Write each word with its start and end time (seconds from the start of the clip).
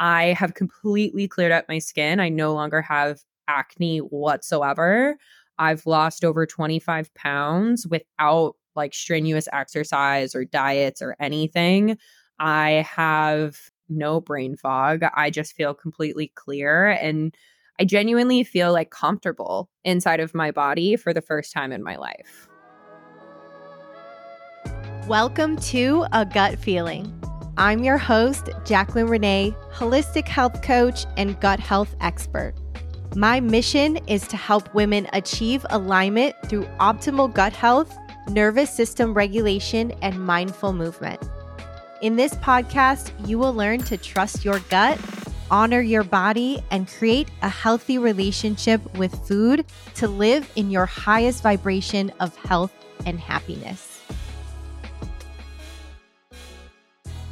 I 0.00 0.26
have 0.38 0.54
completely 0.54 1.26
cleared 1.26 1.52
up 1.52 1.64
my 1.68 1.78
skin. 1.78 2.20
I 2.20 2.28
no 2.28 2.54
longer 2.54 2.80
have 2.82 3.20
acne 3.48 3.98
whatsoever. 3.98 5.16
I've 5.58 5.86
lost 5.86 6.24
over 6.24 6.46
25 6.46 7.12
pounds 7.14 7.86
without 7.86 8.54
like 8.76 8.94
strenuous 8.94 9.48
exercise 9.52 10.36
or 10.36 10.44
diets 10.44 11.02
or 11.02 11.16
anything. 11.18 11.98
I 12.38 12.86
have 12.88 13.58
no 13.88 14.20
brain 14.20 14.56
fog. 14.56 15.02
I 15.14 15.30
just 15.30 15.56
feel 15.56 15.74
completely 15.74 16.30
clear 16.36 16.90
and 16.90 17.34
I 17.80 17.84
genuinely 17.84 18.44
feel 18.44 18.72
like 18.72 18.90
comfortable 18.90 19.68
inside 19.84 20.20
of 20.20 20.34
my 20.34 20.52
body 20.52 20.94
for 20.94 21.12
the 21.12 21.22
first 21.22 21.52
time 21.52 21.72
in 21.72 21.82
my 21.82 21.96
life. 21.96 22.48
Welcome 25.08 25.56
to 25.56 26.04
A 26.12 26.24
Gut 26.24 26.58
Feeling. 26.58 27.12
I'm 27.58 27.82
your 27.82 27.98
host, 27.98 28.44
Jaclyn 28.64 29.10
Renee, 29.10 29.52
holistic 29.72 30.28
health 30.28 30.62
coach 30.62 31.06
and 31.16 31.40
gut 31.40 31.58
health 31.58 31.92
expert. 32.00 32.54
My 33.16 33.40
mission 33.40 33.96
is 34.06 34.28
to 34.28 34.36
help 34.36 34.72
women 34.74 35.08
achieve 35.12 35.66
alignment 35.70 36.36
through 36.46 36.66
optimal 36.78 37.34
gut 37.34 37.52
health, 37.52 37.92
nervous 38.28 38.70
system 38.70 39.12
regulation, 39.12 39.90
and 40.02 40.24
mindful 40.24 40.72
movement. 40.72 41.20
In 42.00 42.14
this 42.14 42.34
podcast, 42.34 43.10
you 43.26 43.40
will 43.40 43.54
learn 43.54 43.80
to 43.80 43.96
trust 43.96 44.44
your 44.44 44.60
gut, 44.70 44.96
honor 45.50 45.80
your 45.80 46.04
body, 46.04 46.62
and 46.70 46.86
create 46.86 47.28
a 47.42 47.48
healthy 47.48 47.98
relationship 47.98 48.80
with 48.94 49.12
food 49.26 49.66
to 49.96 50.06
live 50.06 50.48
in 50.54 50.70
your 50.70 50.86
highest 50.86 51.42
vibration 51.42 52.12
of 52.20 52.36
health 52.36 52.72
and 53.04 53.18
happiness. 53.18 53.87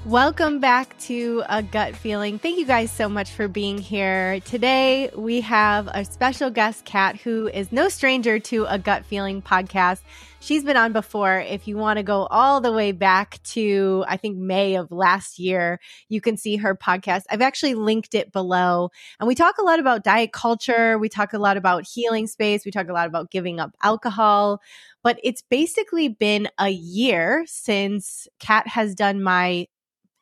Welcome 0.07 0.61
back 0.61 0.97
to 1.01 1.43
A 1.49 1.65
Gut 1.65 1.97
Feeling. 1.97 2.39
Thank 2.39 2.59
you 2.59 2.65
guys 2.65 2.93
so 2.93 3.09
much 3.09 3.33
for 3.33 3.49
being 3.49 3.77
here. 3.77 4.39
Today 4.39 5.11
we 5.17 5.41
have 5.41 5.89
a 5.89 6.05
special 6.05 6.49
guest, 6.49 6.85
Kat, 6.85 7.17
who 7.17 7.49
is 7.49 7.73
no 7.73 7.89
stranger 7.89 8.39
to 8.39 8.67
A 8.67 8.79
Gut 8.79 9.05
Feeling 9.05 9.43
podcast. 9.43 10.03
She's 10.39 10.63
been 10.63 10.77
on 10.77 10.93
before. 10.93 11.41
If 11.41 11.67
you 11.67 11.77
want 11.77 11.97
to 11.97 12.05
go 12.05 12.27
all 12.27 12.61
the 12.61 12.71
way 12.71 12.93
back 12.93 13.43
to, 13.55 14.05
I 14.07 14.17
think, 14.17 14.39
May 14.39 14.77
of 14.77 14.93
last 14.93 15.41
year, 15.41 15.81
you 16.09 16.21
can 16.21 16.37
see 16.37 16.55
her 16.59 16.77
podcast. 16.77 17.23
I've 17.29 17.43
actually 17.43 17.75
linked 17.75 18.15
it 18.15 18.31
below. 18.31 18.91
And 19.19 19.27
we 19.27 19.35
talk 19.35 19.59
a 19.59 19.65
lot 19.65 19.81
about 19.81 20.05
diet 20.05 20.33
culture. 20.33 20.99
We 20.99 21.09
talk 21.09 21.33
a 21.33 21.39
lot 21.39 21.57
about 21.57 21.85
healing 21.85 22.29
space. 22.29 22.65
We 22.65 22.71
talk 22.71 22.89
a 22.89 22.93
lot 22.93 23.09
about 23.09 23.33
giving 23.33 23.59
up 23.59 23.73
alcohol. 23.83 24.61
But 25.03 25.19
it's 25.25 25.43
basically 25.43 26.07
been 26.07 26.49
a 26.61 26.69
year 26.69 27.43
since 27.49 28.29
Kat 28.39 28.69
has 28.69 28.95
done 28.95 29.21
my 29.21 29.67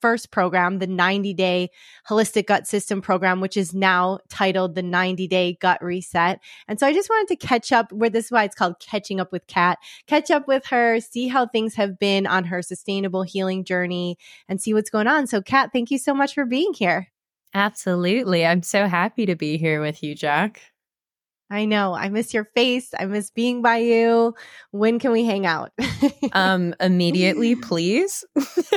first 0.04 0.30
program, 0.30 0.80
the 0.80 0.86
90 0.86 1.32
day 1.32 1.70
holistic 2.06 2.44
gut 2.44 2.66
system 2.66 3.00
program, 3.00 3.40
which 3.40 3.56
is 3.56 3.72
now 3.72 4.18
titled 4.28 4.74
the 4.74 4.82
90 4.82 5.26
day 5.28 5.56
gut 5.62 5.82
reset. 5.82 6.40
And 6.68 6.78
so 6.78 6.86
I 6.86 6.92
just 6.92 7.08
wanted 7.08 7.28
to 7.28 7.46
catch 7.46 7.72
up 7.72 7.90
where 7.90 8.10
this 8.10 8.26
is 8.26 8.30
why 8.30 8.44
it's 8.44 8.54
called 8.54 8.78
catching 8.80 9.18
up 9.18 9.32
with 9.32 9.46
Kat, 9.46 9.78
catch 10.06 10.30
up 10.30 10.46
with 10.46 10.66
her, 10.66 11.00
see 11.00 11.28
how 11.28 11.46
things 11.46 11.74
have 11.76 11.98
been 11.98 12.26
on 12.26 12.44
her 12.44 12.60
sustainable 12.60 13.22
healing 13.22 13.64
journey 13.64 14.18
and 14.46 14.60
see 14.60 14.74
what's 14.74 14.90
going 14.90 15.06
on. 15.06 15.26
So 15.26 15.40
Kat, 15.40 15.70
thank 15.72 15.90
you 15.90 15.96
so 15.96 16.12
much 16.12 16.34
for 16.34 16.44
being 16.44 16.74
here. 16.74 17.08
Absolutely. 17.54 18.44
I'm 18.44 18.62
so 18.62 18.86
happy 18.86 19.24
to 19.24 19.36
be 19.36 19.56
here 19.56 19.80
with 19.80 20.02
you, 20.02 20.14
Jack. 20.14 20.73
I 21.54 21.66
know. 21.66 21.94
I 21.94 22.08
miss 22.08 22.34
your 22.34 22.46
face. 22.46 22.92
I 22.98 23.04
miss 23.04 23.30
being 23.30 23.62
by 23.62 23.76
you. 23.76 24.34
When 24.72 24.98
can 24.98 25.12
we 25.12 25.24
hang 25.24 25.46
out? 25.46 25.70
um, 26.32 26.74
immediately, 26.80 27.54
please. 27.62 28.24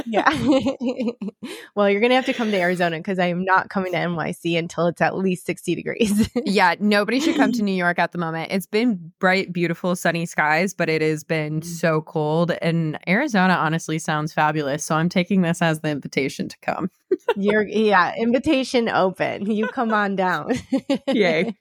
yeah. 0.06 0.30
well, 1.76 1.90
you're 1.90 2.00
going 2.00 2.12
to 2.12 2.16
have 2.16 2.28
to 2.28 2.34
come 2.34 2.52
to 2.52 2.58
Arizona 2.58 2.98
because 2.98 3.18
I 3.18 3.26
am 3.28 3.44
not 3.44 3.72
coming 3.72 3.94
to 3.94 3.98
NYC 3.98 4.60
until 4.60 4.86
it's 4.86 5.02
at 5.02 5.18
least 5.18 5.48
60 5.48 5.74
degrees. 5.74 6.30
yeah. 6.46 6.76
Nobody 6.80 7.20
should 7.20 7.36
come 7.36 7.52
to 7.54 7.64
New 7.64 7.74
York 7.74 7.98
at 7.98 8.12
the 8.12 8.20
moment. 8.20 8.52
It's 8.52 8.68
been 8.68 9.12
bright, 9.18 9.52
beautiful, 9.52 9.96
sunny 9.96 10.28
skies, 10.28 10.76
but 10.76 10.88
it 10.88 11.02
has 11.02 11.24
been 11.24 11.62
mm. 11.62 11.66
so 11.66 12.02
cold. 12.02 12.52
And 12.62 13.00
Arizona 13.08 13.56
honestly 13.56 13.98
sounds 13.98 14.34
fabulous. 14.34 14.86
So 14.86 14.94
I'm 14.94 15.10
taking 15.10 15.42
this 15.42 15.64
as 15.64 15.80
the 15.80 15.90
invitation 15.90 16.48
to 16.48 16.58
come. 16.60 16.92
you're, 17.36 17.68
yeah, 17.68 18.14
invitation 18.16 18.88
open. 18.88 19.50
You 19.50 19.68
come 19.68 19.96
on 19.96 20.16
down. 20.16 20.52
Yay. 21.08 21.56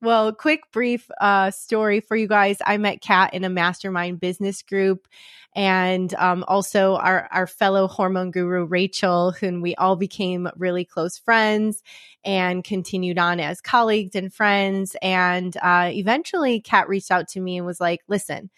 Well, 0.00 0.32
quick, 0.32 0.60
brief 0.72 1.10
uh, 1.20 1.50
story 1.50 2.00
for 2.00 2.16
you 2.16 2.28
guys. 2.28 2.58
I 2.64 2.76
met 2.76 3.00
Kat 3.00 3.34
in 3.34 3.42
a 3.42 3.48
mastermind 3.48 4.20
business 4.20 4.62
group, 4.62 5.08
and 5.56 6.14
um, 6.14 6.44
also 6.46 6.94
our 6.96 7.28
our 7.32 7.48
fellow 7.48 7.88
hormone 7.88 8.30
guru 8.30 8.64
Rachel, 8.64 9.32
whom 9.32 9.60
we 9.60 9.74
all 9.74 9.96
became 9.96 10.48
really 10.56 10.84
close 10.84 11.18
friends 11.18 11.82
and 12.24 12.62
continued 12.62 13.18
on 13.18 13.40
as 13.40 13.60
colleagues 13.60 14.14
and 14.14 14.32
friends. 14.32 14.94
And 15.02 15.56
uh, 15.60 15.90
eventually, 15.92 16.60
Kat 16.60 16.88
reached 16.88 17.10
out 17.10 17.26
to 17.30 17.40
me 17.40 17.56
and 17.56 17.66
was 17.66 17.80
like, 17.80 18.00
"Listen, 18.06 18.50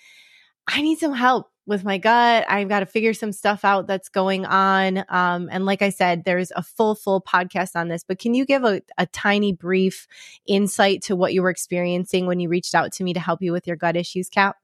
I 0.69 0.83
need 0.83 0.99
some 0.99 1.15
help 1.15 1.50
with 1.67 1.85
my 1.85 1.99
gut. 1.99 2.45
I've 2.49 2.69
got 2.69 2.81
to 2.81 2.87
figure 2.87 3.15
some 3.15 3.33
stuff 3.33 3.65
out 3.65 3.87
that's 3.87 4.09
going 4.09 4.45
on. 4.47 5.05
Um, 5.09 5.49
and 5.53 5.65
like 5.65 5.83
I 5.83 5.91
said, 5.91 6.25
there's 6.25 6.51
a 6.57 6.63
full, 6.63 6.95
full 6.95 7.21
podcast 7.21 7.77
on 7.77 7.89
this, 7.89 8.03
but 8.03 8.19
can 8.19 8.35
you 8.35 8.45
give 8.45 8.65
a, 8.65 8.83
a 8.99 9.07
tiny 9.07 9.53
brief 9.53 10.07
insight 10.47 11.03
to 11.03 11.17
what 11.17 11.33
you 11.33 11.43
were 11.43 11.51
experiencing 11.51 12.27
when 12.27 12.41
you 12.41 12.49
reached 12.49 12.75
out 12.75 12.93
to 12.93 13.05
me 13.05 13.13
to 13.15 13.21
help 13.21 13.43
you 13.43 13.53
with 13.53 13.67
your 13.67 13.77
gut 13.77 13.97
issues, 13.97 14.29
Kat? 14.29 14.57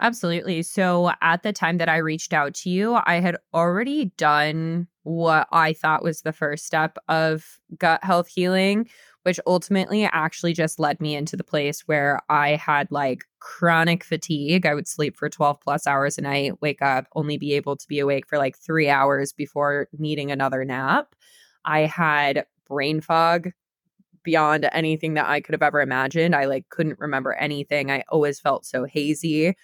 Absolutely. 0.00 0.62
So 0.62 1.12
at 1.20 1.42
the 1.42 1.52
time 1.52 1.78
that 1.78 1.88
I 1.88 1.98
reached 1.98 2.32
out 2.32 2.54
to 2.54 2.70
you, 2.70 2.98
I 3.06 3.20
had 3.20 3.36
already 3.54 4.06
done 4.16 4.88
what 5.04 5.46
I 5.52 5.72
thought 5.72 6.02
was 6.02 6.22
the 6.22 6.32
first 6.32 6.66
step 6.66 6.98
of 7.08 7.60
gut 7.78 8.02
health 8.02 8.28
healing, 8.28 8.88
which 9.22 9.40
ultimately 9.46 10.04
actually 10.04 10.52
just 10.52 10.78
led 10.78 11.00
me 11.00 11.14
into 11.14 11.36
the 11.36 11.44
place 11.44 11.82
where 11.82 12.20
I 12.28 12.56
had 12.56 12.90
like 12.90 13.24
chronic 13.38 14.04
fatigue. 14.04 14.66
I 14.66 14.74
would 14.74 14.88
sleep 14.88 15.16
for 15.16 15.28
12 15.28 15.60
plus 15.60 15.86
hours 15.86 16.18
a 16.18 16.22
night, 16.22 16.60
wake 16.60 16.82
up, 16.82 17.06
only 17.14 17.38
be 17.38 17.54
able 17.54 17.76
to 17.76 17.88
be 17.88 17.98
awake 17.98 18.28
for 18.28 18.38
like 18.38 18.58
three 18.58 18.88
hours 18.88 19.32
before 19.32 19.88
needing 19.98 20.30
another 20.30 20.64
nap. 20.64 21.14
I 21.64 21.80
had 21.80 22.46
brain 22.68 23.00
fog 23.00 23.50
beyond 24.24 24.68
anything 24.72 25.14
that 25.14 25.28
I 25.28 25.40
could 25.40 25.52
have 25.52 25.62
ever 25.62 25.80
imagined. 25.80 26.34
I 26.34 26.44
like 26.44 26.68
couldn't 26.68 26.98
remember 26.98 27.34
anything. 27.34 27.90
I 27.90 28.04
always 28.08 28.40
felt 28.40 28.64
so 28.64 28.84
hazy. 28.84 29.54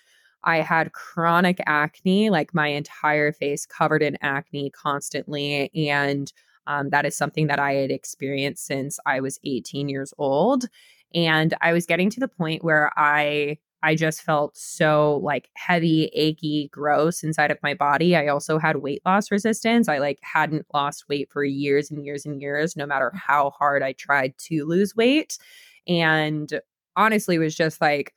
I 0.45 0.59
had 0.59 0.93
chronic 0.93 1.61
acne, 1.67 2.31
like 2.31 2.55
my 2.55 2.69
entire 2.69 3.33
face 3.33 3.67
covered 3.67 4.03
in 4.03 4.17
acne 4.23 4.71
constantly. 4.71 5.71
And 5.89 6.33
um, 6.69 6.91
that 6.91 7.05
is 7.07 7.17
something 7.17 7.49
that 7.49 7.59
I 7.59 7.73
had 7.73 7.91
experienced 7.91 8.67
since 8.67 9.01
I 9.07 9.21
was 9.21 9.41
18 9.45 9.89
years 9.89 10.15
old. 10.19 10.67
And 11.15 11.55
I 11.63 11.73
was 11.73 11.87
getting 11.87 12.11
to 12.11 12.21
the 12.21 12.29
point 12.29 12.63
where 12.63 12.93
I 12.97 13.59
I 13.81 13.95
just 13.95 14.23
felt 14.23 14.57
so 14.57 15.21
like 15.23 15.51
heavy, 15.55 16.07
achy, 16.13 16.69
gross 16.73 17.23
inside 17.23 17.53
of 17.53 17.63
my 17.63 17.75
body. 17.75 18.17
I 18.17 18.27
also 18.27 18.59
had 18.59 18.79
weight 18.79 19.03
loss 19.07 19.31
resistance. 19.31 19.89
I 19.89 19.99
like 19.99 20.19
hadn't 20.23 20.67
lost 20.75 21.09
weight 21.09 21.31
for 21.31 21.45
years 21.45 21.89
and 21.91 22.05
years 22.05 22.27
and 22.27 22.41
years, 22.41 22.77
no 22.77 22.87
matter 22.87 23.13
how 23.15 23.51
hard 23.51 23.83
I 23.83 23.93
tried 23.93 24.37
to 24.49 24.65
lose 24.65 24.95
weight. 24.97 25.39
and 25.87 26.61
honestly 26.97 27.39
was 27.39 27.55
just 27.55 27.81
like 27.81 28.13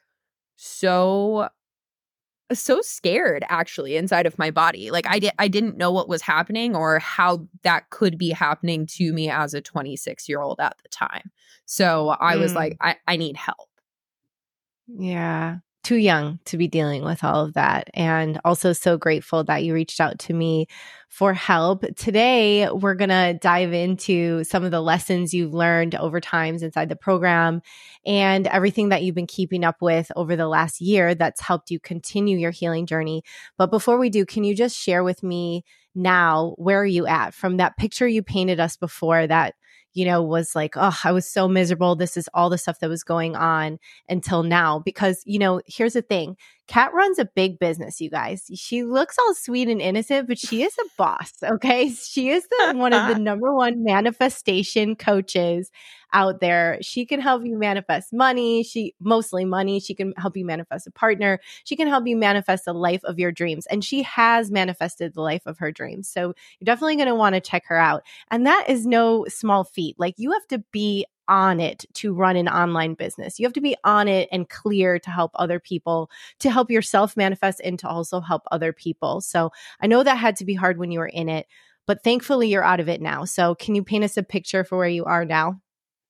so 0.58 1.48
so 2.60 2.82
scared 2.82 3.44
actually 3.50 3.96
inside 3.96 4.26
of 4.26 4.38
my 4.38 4.52
body. 4.52 4.92
Like 4.92 5.08
I 5.08 5.20
did 5.20 5.32
I 5.40 5.48
didn't 5.48 5.78
know 5.78 5.92
what 5.92 6.10
was 6.10 6.22
happening 6.22 6.76
or 6.76 7.00
how 7.00 7.48
that 7.64 7.90
could 7.90 8.18
be 8.18 8.32
happening 8.32 8.86
to 8.88 9.14
me 9.14 9.30
as 9.30 9.54
a 9.54 9.62
26 9.62 10.28
year 10.28 10.42
old 10.42 10.60
at 10.60 10.78
the 10.84 10.90
time. 10.90 11.32
So 11.66 12.16
I 12.20 12.36
mm. 12.36 12.40
was 12.40 12.54
like, 12.54 12.78
I, 12.82 12.98
I 13.08 13.16
need 13.16 13.38
help. 13.38 13.70
Yeah 14.88 15.58
too 15.84 15.96
young 15.96 16.40
to 16.46 16.58
be 16.58 16.68
dealing 16.68 17.04
with 17.04 17.24
all 17.24 17.46
of 17.46 17.54
that. 17.54 17.90
And 17.94 18.40
also 18.46 18.74
so 18.74 18.98
grateful 18.98 19.44
that 19.46 19.64
you 19.64 19.74
reached 19.74 20.00
out 20.00 20.20
to 20.20 20.34
me 20.34 20.68
for 21.10 21.34
help. 21.34 21.84
Today, 21.96 22.70
we're 22.70 22.96
going 22.96 23.10
to 23.10 23.38
dive 23.42 23.74
into 23.74 24.44
some 24.44 24.64
of 24.64 24.72
the 24.72 24.82
lessons 24.82 25.34
you've 25.34 25.54
learned 25.54 25.96
over 25.96 26.22
times 26.22 26.64
inside 26.64 26.90
the 26.90 26.96
program 26.96 27.62
and 28.06 28.48
everything 28.48 28.90
that 28.90 29.04
you've 29.04 29.16
been 29.16 29.28
keeping 29.28 29.64
up 29.64 29.82
with 29.82 30.12
over 30.16 30.36
the 30.36 30.48
last 30.48 30.82
year 30.82 31.16
that's 31.16 31.42
helped 31.42 31.72
you 31.72 31.80
continue 31.80 32.38
your 32.38 32.52
healing 32.52 32.86
journey. 32.86 33.24
But 33.58 33.72
before 33.72 33.98
we 33.98 34.10
do, 34.10 34.26
can 34.26 34.44
you 34.44 34.56
just 34.56 34.78
share 34.78 35.04
with 35.04 35.24
me 35.24 35.64
now, 35.94 36.54
where 36.58 36.80
are 36.80 36.86
you 36.86 37.06
at 37.06 37.34
from 37.34 37.58
that 37.58 37.76
picture 37.76 38.08
you 38.08 38.24
painted 38.24 38.60
us 38.60 38.78
before 38.78 39.28
that 39.28 39.56
you 39.94 40.06
know, 40.06 40.22
was 40.22 40.56
like, 40.56 40.74
oh, 40.78 40.98
I 41.04 41.12
was 41.12 41.28
so 41.28 41.48
miserable. 41.48 41.96
This 41.96 42.18
is 42.18 42.30
all 42.34 42.50
the 42.50 42.58
stuff 42.58 42.80
that 42.80 42.90
was 42.90 43.04
going 43.04 43.36
on 43.36 43.80
until 44.10 44.44
now. 44.44 44.80
Because, 44.80 45.22
you 45.26 45.40
know, 45.40 45.62
here's 45.68 45.94
the 45.94 46.02
thing 46.02 46.38
Kat 46.72 46.94
runs 46.94 47.20
a 47.20 47.26
big 47.26 47.60
business, 47.60 48.00
you 48.00 48.10
guys. 48.10 48.50
She 48.56 48.84
looks 48.84 49.18
all 49.20 49.34
sweet 49.34 49.68
and 49.68 49.82
innocent, 49.82 50.30
but 50.30 50.40
she 50.40 50.64
is 50.64 50.74
a 50.80 50.86
boss. 50.98 51.34
Okay. 51.44 51.90
She 51.90 52.30
is 52.30 52.48
the 52.48 52.74
one 52.78 52.94
of 52.94 53.14
the 53.14 53.20
number 53.22 53.54
one 53.54 53.84
manifestation 53.84 54.96
coaches 54.96 55.70
out 56.14 56.40
there. 56.40 56.78
She 56.82 57.06
can 57.06 57.20
help 57.20 57.44
you 57.44 57.58
manifest 57.58 58.14
money. 58.14 58.64
She 58.64 58.96
mostly 59.02 59.44
money. 59.44 59.82
She 59.82 59.94
can 59.94 60.14
help 60.16 60.38
you 60.38 60.46
manifest 60.46 60.88
a 60.88 60.92
partner. 60.92 61.40
She 61.66 61.76
can 61.76 61.90
help 61.90 62.08
you 62.08 62.16
manifest 62.16 62.64
the 62.66 62.74
life 62.74 63.04
of 63.04 63.20
your 63.20 63.34
dreams. 63.34 63.66
And 63.66 63.84
she 63.84 64.04
has 64.04 64.50
manifested 64.50 65.14
the 65.14 65.22
life 65.22 65.44
of 65.46 65.58
her 65.58 65.74
dreams. 65.74 66.08
So 66.08 66.34
you're 66.60 66.66
definitely 66.66 66.96
going 66.96 67.10
to 67.10 67.16
want 67.16 67.36
to 67.36 67.42
check 67.42 67.64
her 67.68 67.78
out. 67.78 68.04
And 68.30 68.46
that 68.46 68.70
is 68.70 68.86
no 68.86 69.26
small 69.28 69.66
feat. 69.66 70.00
Like 70.00 70.16
you 70.18 70.32
have 70.32 70.48
to 70.48 70.60
be 70.72 71.06
on 71.28 71.60
it 71.60 71.86
to 71.96 72.14
run 72.14 72.36
an 72.36 72.48
online 72.48 72.94
business. 72.94 73.40
You 73.40 73.46
have 73.46 73.54
to 73.54 73.62
be 73.62 73.76
on 73.84 74.08
it 74.08 74.30
and 74.32 74.50
clear 74.50 75.00
to 75.00 75.10
help 75.10 75.32
other 75.36 75.60
people, 75.60 76.10
to 76.40 76.50
help 76.50 76.70
yourself 76.70 77.16
manifest 77.16 77.62
and 77.64 77.78
to 77.80 77.88
also 77.88 78.20
help 78.20 78.44
other 78.52 78.74
people. 78.74 79.22
So 79.22 79.52
I 79.80 79.88
know 79.88 80.04
that 80.04 80.18
had 80.18 80.36
to 80.38 80.46
be 80.46 80.54
hard 80.54 80.78
when 80.78 80.92
you 80.92 81.00
were 81.00 81.08
in 81.08 81.30
it, 81.30 81.48
but 81.88 82.04
thankfully 82.04 82.50
you're 82.50 82.64
out 82.64 82.80
of 82.80 82.90
it 82.90 83.02
now. 83.02 83.26
So 83.26 83.56
can 83.56 83.76
you 83.76 83.84
paint 83.84 84.04
us 84.04 84.18
a 84.18 84.24
picture 84.24 84.64
for 84.64 84.78
where 84.78 84.88
you 84.88 85.06
are 85.06 85.26
now? 85.26 85.62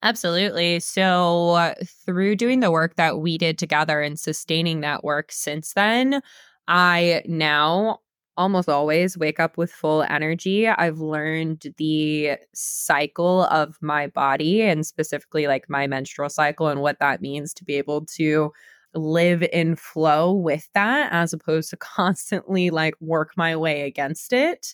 Absolutely. 0.04 0.80
So, 0.80 1.50
uh, 1.52 1.74
through 1.86 2.36
doing 2.36 2.60
the 2.60 2.72
work 2.72 2.96
that 2.96 3.20
we 3.20 3.38
did 3.38 3.60
together 3.60 4.02
and 4.02 4.20
sustaining 4.20 4.82
that 4.82 5.04
work 5.04 5.32
since 5.32 5.74
then, 5.74 6.22
I 6.68 7.22
now 7.26 8.00
almost 8.38 8.70
always 8.70 9.18
wake 9.18 9.40
up 9.40 9.58
with 9.58 9.72
full 9.72 10.04
energy. 10.04 10.68
I've 10.68 11.00
learned 11.00 11.74
the 11.78 12.38
cycle 12.54 13.44
of 13.46 13.78
my 13.82 14.08
body 14.08 14.62
and 14.62 14.86
specifically 14.86 15.48
like 15.48 15.70
my 15.70 15.88
menstrual 15.88 16.30
cycle 16.30 16.68
and 16.68 16.82
what 16.82 17.00
that 17.00 17.22
means 17.22 17.54
to 17.56 17.66
be 17.66 17.76
able 17.76 18.06
to 18.18 18.52
live 18.94 19.44
in 19.54 19.76
flow 19.76 20.34
with 20.34 20.68
that 20.74 21.12
as 21.12 21.34
opposed 21.34 21.70
to 21.70 21.78
constantly 21.78 22.70
like 22.70 22.96
work 23.00 23.32
my 23.36 23.56
way 23.56 23.82
against 23.82 24.34
it. 24.34 24.74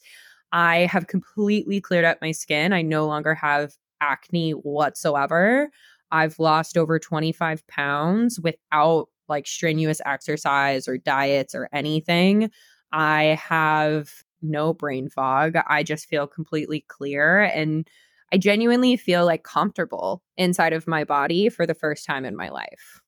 I 0.52 0.88
have 0.92 1.08
completely 1.08 1.82
cleared 1.82 2.06
up 2.06 2.20
my 2.22 2.32
skin. 2.32 2.74
I 2.74 2.82
no 2.82 3.06
longer 3.06 3.36
have 3.36 3.74
acne 4.00 4.52
whatsoever. 4.52 5.70
I've 6.12 6.40
lost 6.40 6.78
over 6.78 7.00
25 7.00 7.68
pounds 7.68 8.40
without 8.40 9.10
like 9.28 9.46
strenuous 9.46 10.00
exercise 10.06 10.88
or 10.88 10.98
diets 10.98 11.54
or 11.54 11.68
anything. 11.74 12.50
I 12.92 13.40
have 13.42 14.12
no 14.42 14.74
brain 14.74 15.10
fog. 15.10 15.56
I 15.68 15.84
just 15.84 16.08
feel 16.08 16.28
completely 16.28 16.86
clear 16.88 17.42
and 17.44 17.88
I 18.32 18.38
genuinely 18.38 18.98
feel 18.98 19.26
like 19.26 19.44
comfortable 19.44 20.22
inside 20.38 20.74
of 20.74 20.88
my 20.88 21.04
body 21.04 21.50
for 21.50 21.66
the 21.66 21.74
first 21.74 22.06
time 22.06 22.26
in 22.26 22.36
my 22.36 22.50
life. 22.50 23.02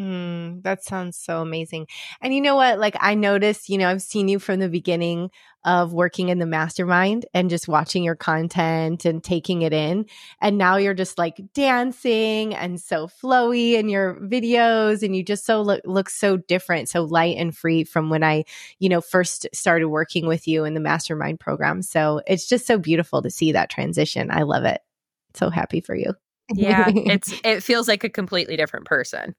Hmm, 0.00 0.60
that 0.62 0.82
sounds 0.82 1.18
so 1.18 1.42
amazing. 1.42 1.86
And 2.22 2.32
you 2.32 2.40
know 2.40 2.56
what? 2.56 2.78
Like, 2.78 2.96
I 3.00 3.14
noticed, 3.14 3.68
you 3.68 3.76
know, 3.76 3.90
I've 3.90 4.00
seen 4.00 4.28
you 4.28 4.38
from 4.38 4.58
the 4.58 4.70
beginning 4.70 5.30
of 5.62 5.92
working 5.92 6.30
in 6.30 6.38
the 6.38 6.46
mastermind 6.46 7.26
and 7.34 7.50
just 7.50 7.68
watching 7.68 8.02
your 8.02 8.14
content 8.14 9.04
and 9.04 9.22
taking 9.22 9.60
it 9.60 9.74
in. 9.74 10.06
And 10.40 10.56
now 10.56 10.78
you're 10.78 10.94
just 10.94 11.18
like 11.18 11.38
dancing 11.52 12.54
and 12.54 12.80
so 12.80 13.08
flowy 13.08 13.74
in 13.74 13.90
your 13.90 14.14
videos. 14.14 15.02
And 15.02 15.14
you 15.14 15.22
just 15.22 15.44
so 15.44 15.60
look, 15.60 15.82
look 15.84 16.08
so 16.08 16.38
different, 16.38 16.88
so 16.88 17.04
light 17.04 17.36
and 17.36 17.54
free 17.54 17.84
from 17.84 18.08
when 18.08 18.24
I, 18.24 18.44
you 18.78 18.88
know, 18.88 19.02
first 19.02 19.48
started 19.52 19.88
working 19.88 20.26
with 20.26 20.48
you 20.48 20.64
in 20.64 20.72
the 20.72 20.80
mastermind 20.80 21.40
program. 21.40 21.82
So 21.82 22.22
it's 22.26 22.48
just 22.48 22.66
so 22.66 22.78
beautiful 22.78 23.20
to 23.20 23.28
see 23.28 23.52
that 23.52 23.68
transition. 23.68 24.30
I 24.30 24.44
love 24.44 24.64
it. 24.64 24.80
So 25.34 25.50
happy 25.50 25.82
for 25.82 25.94
you. 25.94 26.14
yeah, 26.54 26.88
it's 26.94 27.34
it 27.44 27.62
feels 27.62 27.86
like 27.86 28.02
a 28.02 28.08
completely 28.08 28.56
different 28.56 28.86
person. 28.86 29.34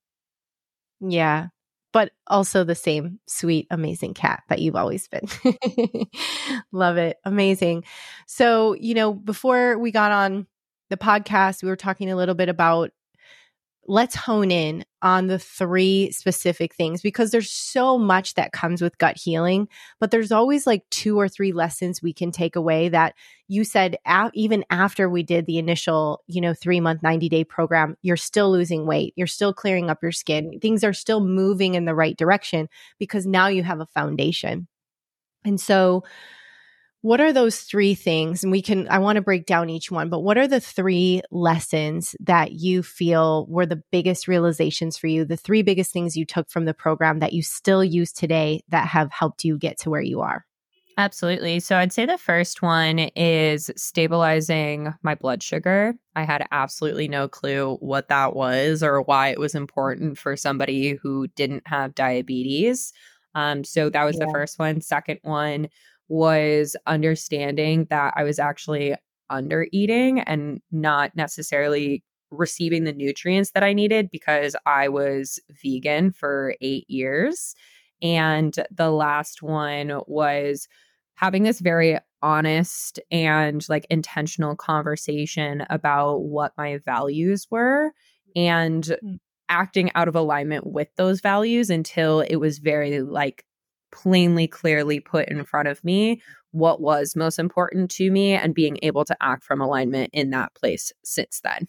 Yeah. 1.01 1.47
But 1.93 2.11
also 2.27 2.63
the 2.63 2.75
same 2.75 3.19
sweet, 3.27 3.67
amazing 3.69 4.13
Kat 4.13 4.43
that 4.47 4.59
you've 4.59 4.77
always 4.77 5.09
been. 5.09 5.27
Love 6.71 6.95
it. 6.97 7.17
Amazing. 7.25 7.83
So, 8.27 8.75
you 8.75 8.93
know, 8.93 9.13
before 9.13 9.77
we 9.77 9.91
got 9.91 10.13
on 10.13 10.47
the 10.89 10.95
podcast, 10.95 11.63
we 11.63 11.69
were 11.69 11.75
talking 11.75 12.09
a 12.09 12.15
little 12.15 12.35
bit 12.35 12.47
about 12.47 12.91
let's 13.91 14.15
hone 14.15 14.51
in 14.51 14.85
on 15.01 15.27
the 15.27 15.37
three 15.37 16.09
specific 16.11 16.73
things 16.73 17.01
because 17.01 17.29
there's 17.31 17.51
so 17.51 17.97
much 17.97 18.35
that 18.35 18.53
comes 18.53 18.81
with 18.81 18.97
gut 18.99 19.17
healing, 19.17 19.67
but 19.99 20.11
there's 20.11 20.31
always 20.31 20.65
like 20.65 20.89
two 20.91 21.19
or 21.19 21.27
three 21.27 21.51
lessons 21.51 22.01
we 22.01 22.13
can 22.13 22.31
take 22.31 22.55
away 22.55 22.87
that 22.87 23.15
you 23.49 23.65
said 23.65 23.97
even 24.33 24.63
after 24.69 25.09
we 25.09 25.23
did 25.23 25.45
the 25.45 25.57
initial, 25.57 26.23
you 26.27 26.39
know, 26.39 26.53
3 26.53 26.79
month 26.79 27.03
90 27.03 27.27
day 27.27 27.43
program, 27.43 27.97
you're 28.01 28.15
still 28.15 28.49
losing 28.49 28.85
weight, 28.85 29.11
you're 29.17 29.27
still 29.27 29.53
clearing 29.53 29.89
up 29.89 30.01
your 30.01 30.13
skin. 30.13 30.57
Things 30.61 30.85
are 30.85 30.93
still 30.93 31.19
moving 31.19 31.75
in 31.75 31.83
the 31.83 31.93
right 31.93 32.15
direction 32.15 32.69
because 32.97 33.25
now 33.25 33.47
you 33.47 33.61
have 33.61 33.81
a 33.81 33.87
foundation. 33.87 34.69
And 35.43 35.59
so 35.59 36.05
what 37.01 37.19
are 37.19 37.33
those 37.33 37.61
three 37.61 37.95
things? 37.95 38.43
And 38.43 38.51
we 38.51 38.61
can, 38.61 38.87
I 38.87 38.99
want 38.99 39.15
to 39.15 39.21
break 39.21 39.45
down 39.45 39.69
each 39.69 39.89
one, 39.89 40.09
but 40.09 40.19
what 40.19 40.37
are 40.37 40.47
the 40.47 40.59
three 40.59 41.21
lessons 41.31 42.15
that 42.19 42.51
you 42.53 42.83
feel 42.83 43.47
were 43.47 43.65
the 43.65 43.81
biggest 43.91 44.27
realizations 44.27 44.97
for 44.97 45.07
you? 45.07 45.25
The 45.25 45.37
three 45.37 45.63
biggest 45.63 45.91
things 45.91 46.15
you 46.15 46.25
took 46.25 46.49
from 46.49 46.65
the 46.65 46.75
program 46.75 47.19
that 47.19 47.33
you 47.33 47.41
still 47.41 47.83
use 47.83 48.11
today 48.11 48.63
that 48.69 48.87
have 48.87 49.11
helped 49.11 49.43
you 49.43 49.57
get 49.57 49.79
to 49.79 49.89
where 49.89 50.01
you 50.01 50.21
are? 50.21 50.45
Absolutely. 50.97 51.59
So 51.59 51.77
I'd 51.77 51.93
say 51.93 52.05
the 52.05 52.17
first 52.17 52.61
one 52.61 52.99
is 52.99 53.71
stabilizing 53.75 54.93
my 55.01 55.15
blood 55.15 55.41
sugar. 55.41 55.95
I 56.15 56.23
had 56.23 56.45
absolutely 56.51 57.07
no 57.07 57.27
clue 57.27 57.77
what 57.79 58.09
that 58.09 58.35
was 58.35 58.83
or 58.83 59.01
why 59.01 59.29
it 59.29 59.39
was 59.39 59.55
important 59.55 60.19
for 60.19 60.35
somebody 60.35 60.99
who 61.01 61.27
didn't 61.29 61.63
have 61.65 61.95
diabetes. 61.95 62.93
Um, 63.33 63.63
so 63.63 63.89
that 63.89 64.03
was 64.03 64.17
yeah. 64.19 64.25
the 64.25 64.31
first 64.31 64.59
one. 64.59 64.81
Second 64.81 65.19
one 65.23 65.69
was 66.11 66.75
understanding 66.87 67.87
that 67.89 68.13
I 68.17 68.23
was 68.23 68.37
actually 68.37 68.95
under 69.29 69.65
eating 69.71 70.19
and 70.19 70.59
not 70.69 71.15
necessarily 71.15 72.03
receiving 72.31 72.83
the 72.83 72.91
nutrients 72.91 73.51
that 73.51 73.63
I 73.63 73.71
needed 73.71 74.11
because 74.11 74.53
I 74.65 74.89
was 74.89 75.39
vegan 75.63 76.11
for 76.11 76.55
eight 76.59 76.83
years. 76.89 77.55
And 78.01 78.53
the 78.69 78.91
last 78.91 79.41
one 79.41 80.01
was 80.05 80.67
having 81.15 81.43
this 81.43 81.61
very 81.61 81.97
honest 82.21 82.99
and 83.09 83.63
like 83.69 83.87
intentional 83.89 84.57
conversation 84.57 85.65
about 85.69 86.23
what 86.23 86.51
my 86.57 86.79
values 86.83 87.47
were 87.49 87.93
and 88.35 88.83
mm. 88.83 89.17
acting 89.47 89.91
out 89.95 90.09
of 90.09 90.15
alignment 90.17 90.67
with 90.67 90.89
those 90.97 91.21
values 91.21 91.69
until 91.69 92.19
it 92.19 92.35
was 92.35 92.59
very 92.59 93.01
like 93.01 93.45
plainly, 93.91 94.47
clearly 94.47 94.99
put 94.99 95.29
in 95.29 95.43
front 95.43 95.67
of 95.67 95.83
me 95.83 96.21
what 96.51 96.81
was 96.81 97.15
most 97.15 97.39
important 97.39 97.89
to 97.91 98.11
me 98.11 98.33
and 98.33 98.53
being 98.53 98.77
able 98.81 99.05
to 99.05 99.15
act 99.21 99.43
from 99.43 99.61
alignment 99.61 100.09
in 100.13 100.31
that 100.31 100.53
place 100.53 100.91
since 101.03 101.41
then. 101.43 101.67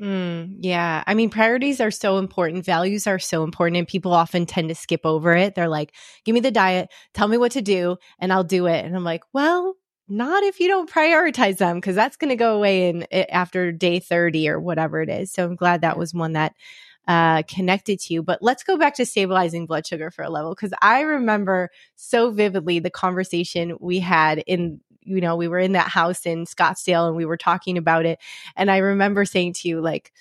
Mm, 0.00 0.56
yeah. 0.60 1.04
I 1.06 1.14
mean, 1.14 1.28
priorities 1.28 1.80
are 1.80 1.90
so 1.90 2.16
important. 2.16 2.64
Values 2.64 3.06
are 3.06 3.18
so 3.18 3.44
important. 3.44 3.76
And 3.76 3.88
people 3.88 4.14
often 4.14 4.46
tend 4.46 4.70
to 4.70 4.74
skip 4.74 5.02
over 5.04 5.34
it. 5.34 5.54
They're 5.54 5.68
like, 5.68 5.94
give 6.24 6.32
me 6.34 6.40
the 6.40 6.50
diet, 6.50 6.88
tell 7.12 7.28
me 7.28 7.36
what 7.36 7.52
to 7.52 7.62
do, 7.62 7.96
and 8.18 8.32
I'll 8.32 8.44
do 8.44 8.66
it. 8.66 8.84
And 8.84 8.96
I'm 8.96 9.04
like, 9.04 9.24
well, 9.34 9.74
not 10.08 10.42
if 10.42 10.58
you 10.58 10.68
don't 10.68 10.90
prioritize 10.90 11.58
them 11.58 11.76
because 11.76 11.94
that's 11.94 12.16
going 12.16 12.30
to 12.30 12.36
go 12.36 12.56
away 12.56 12.88
in 12.88 13.06
after 13.12 13.70
day 13.72 14.00
30 14.00 14.48
or 14.48 14.58
whatever 14.58 15.02
it 15.02 15.08
is. 15.08 15.32
So 15.32 15.44
I'm 15.44 15.54
glad 15.54 15.82
that 15.82 15.98
was 15.98 16.14
one 16.14 16.32
that 16.32 16.54
uh, 17.10 17.42
connected 17.48 17.98
to 17.98 18.14
you. 18.14 18.22
But 18.22 18.40
let's 18.40 18.62
go 18.62 18.76
back 18.76 18.94
to 18.94 19.04
stabilizing 19.04 19.66
blood 19.66 19.84
sugar 19.84 20.12
for 20.12 20.22
a 20.22 20.30
level 20.30 20.54
because 20.54 20.72
I 20.80 21.00
remember 21.00 21.70
so 21.96 22.30
vividly 22.30 22.78
the 22.78 22.88
conversation 22.88 23.76
we 23.80 23.98
had 23.98 24.44
in 24.46 24.80
you 25.02 25.20
know 25.20 25.34
we 25.34 25.48
were 25.48 25.58
in 25.58 25.72
that 25.72 25.88
house 25.88 26.24
in 26.24 26.44
Scottsdale 26.44 27.08
and 27.08 27.16
we 27.16 27.24
were 27.24 27.36
talking 27.36 27.78
about 27.78 28.06
it 28.06 28.20
and 28.54 28.70
I 28.70 28.76
remember 28.76 29.24
saying 29.24 29.54
to 29.54 29.68
you 29.68 29.80
like 29.80 30.12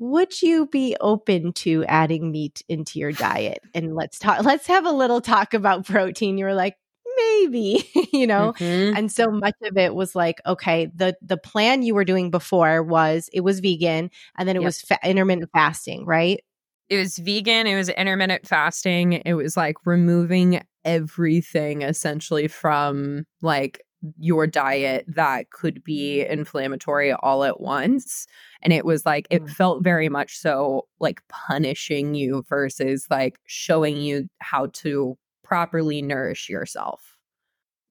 would 0.00 0.42
you 0.42 0.66
be 0.66 0.96
open 1.00 1.52
to 1.52 1.84
adding 1.84 2.32
meat 2.32 2.60
into 2.68 2.98
your 2.98 3.12
diet? 3.12 3.60
And 3.72 3.94
let's 3.94 4.18
talk, 4.18 4.42
let's 4.42 4.66
have 4.66 4.84
a 4.84 4.90
little 4.90 5.20
talk 5.20 5.54
about 5.54 5.86
protein. 5.86 6.38
You 6.38 6.46
were 6.46 6.54
like, 6.54 6.74
maybe, 7.16 7.90
you 8.12 8.26
know? 8.26 8.52
Mm-hmm. 8.58 8.96
And 8.96 9.12
so 9.12 9.30
much 9.30 9.54
of 9.62 9.76
it 9.76 9.94
was 9.94 10.14
like, 10.14 10.40
okay, 10.46 10.90
the, 10.94 11.16
the 11.22 11.36
plan 11.36 11.82
you 11.82 11.94
were 11.94 12.04
doing 12.04 12.30
before 12.30 12.82
was 12.82 13.28
it 13.32 13.40
was 13.40 13.60
vegan 13.60 14.10
and 14.36 14.48
then 14.48 14.56
it 14.56 14.60
yep. 14.60 14.66
was 14.66 14.80
fa- 14.80 14.98
intermittent 15.04 15.50
fasting, 15.52 16.04
right? 16.04 16.42
It 16.88 16.96
was 16.98 17.18
vegan, 17.18 17.66
it 17.66 17.76
was 17.76 17.88
intermittent 17.88 18.46
fasting, 18.46 19.14
it 19.14 19.34
was 19.34 19.56
like 19.56 19.76
removing 19.84 20.62
everything 20.84 21.82
essentially 21.82 22.48
from 22.48 23.24
like 23.40 23.82
your 24.18 24.46
diet 24.46 25.04
that 25.08 25.50
could 25.50 25.82
be 25.84 26.26
inflammatory 26.26 27.12
all 27.12 27.44
at 27.44 27.60
once. 27.60 28.26
And 28.62 28.72
it 28.72 28.84
was 28.84 29.06
like, 29.06 29.26
it 29.30 29.44
mm. 29.44 29.50
felt 29.50 29.84
very 29.84 30.08
much 30.08 30.36
so 30.36 30.86
like 31.00 31.20
punishing 31.28 32.14
you 32.14 32.44
versus 32.48 33.06
like 33.10 33.38
showing 33.46 33.96
you 33.96 34.28
how 34.38 34.66
to 34.74 35.16
properly 35.52 36.00
nourish 36.00 36.48
yourself. 36.48 37.18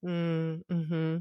Mm, 0.03 0.63
hmm 0.67 1.17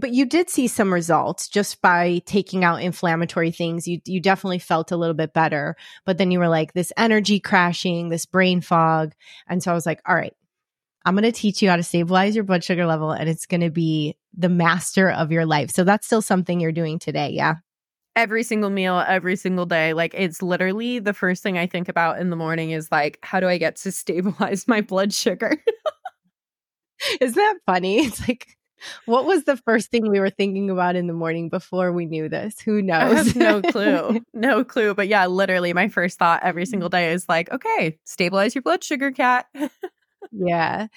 But 0.00 0.12
you 0.12 0.24
did 0.24 0.48
see 0.48 0.66
some 0.66 0.90
results 0.90 1.46
just 1.46 1.82
by 1.82 2.22
taking 2.24 2.64
out 2.64 2.80
inflammatory 2.80 3.50
things. 3.50 3.86
You 3.86 4.00
you 4.06 4.18
definitely 4.18 4.60
felt 4.60 4.92
a 4.92 4.96
little 4.96 5.12
bit 5.12 5.34
better. 5.34 5.76
But 6.06 6.16
then 6.16 6.30
you 6.30 6.38
were 6.38 6.48
like 6.48 6.72
this 6.72 6.90
energy 6.96 7.38
crashing, 7.38 8.08
this 8.08 8.24
brain 8.24 8.62
fog, 8.62 9.12
and 9.46 9.62
so 9.62 9.70
I 9.72 9.74
was 9.74 9.84
like, 9.84 10.00
all 10.08 10.14
right, 10.14 10.32
I'm 11.04 11.16
going 11.16 11.30
to 11.30 11.32
teach 11.32 11.60
you 11.60 11.68
how 11.68 11.76
to 11.76 11.82
stabilize 11.82 12.34
your 12.34 12.44
blood 12.44 12.64
sugar 12.64 12.86
level, 12.86 13.10
and 13.10 13.28
it's 13.28 13.44
going 13.44 13.60
to 13.60 13.70
be 13.70 14.16
the 14.34 14.48
master 14.48 15.10
of 15.10 15.32
your 15.32 15.44
life. 15.44 15.70
So 15.70 15.84
that's 15.84 16.06
still 16.06 16.22
something 16.22 16.60
you're 16.60 16.72
doing 16.72 16.98
today, 16.98 17.28
yeah. 17.32 17.56
Every 18.16 18.42
single 18.44 18.70
meal, 18.70 18.98
every 19.06 19.36
single 19.36 19.66
day. 19.66 19.92
Like 19.92 20.14
it's 20.16 20.40
literally 20.42 21.00
the 21.00 21.12
first 21.12 21.42
thing 21.42 21.58
I 21.58 21.66
think 21.66 21.88
about 21.88 22.20
in 22.20 22.30
the 22.30 22.36
morning 22.36 22.70
is 22.70 22.90
like, 22.92 23.18
how 23.22 23.40
do 23.40 23.48
I 23.48 23.58
get 23.58 23.76
to 23.76 23.92
stabilize 23.92 24.68
my 24.68 24.80
blood 24.80 25.12
sugar? 25.12 25.56
Isn't 27.20 27.34
that 27.36 27.58
funny? 27.66 27.98
It's 28.06 28.26
like, 28.28 28.46
what 29.06 29.24
was 29.24 29.44
the 29.44 29.56
first 29.56 29.90
thing 29.90 30.10
we 30.10 30.20
were 30.20 30.30
thinking 30.30 30.68
about 30.68 30.94
in 30.94 31.06
the 31.06 31.12
morning 31.14 31.48
before 31.48 31.90
we 31.92 32.04
knew 32.06 32.28
this? 32.28 32.60
Who 32.60 32.82
knows? 32.82 33.34
no 33.34 33.62
clue. 33.62 34.20
No 34.34 34.62
clue. 34.64 34.94
But 34.94 35.08
yeah, 35.08 35.26
literally, 35.26 35.72
my 35.72 35.88
first 35.88 36.18
thought 36.18 36.42
every 36.42 36.66
single 36.66 36.90
day 36.90 37.12
is 37.12 37.28
like, 37.28 37.50
okay, 37.50 37.98
stabilize 38.04 38.54
your 38.54 38.62
blood 38.62 38.84
sugar, 38.84 39.10
Kat. 39.10 39.46
yeah. 40.32 40.88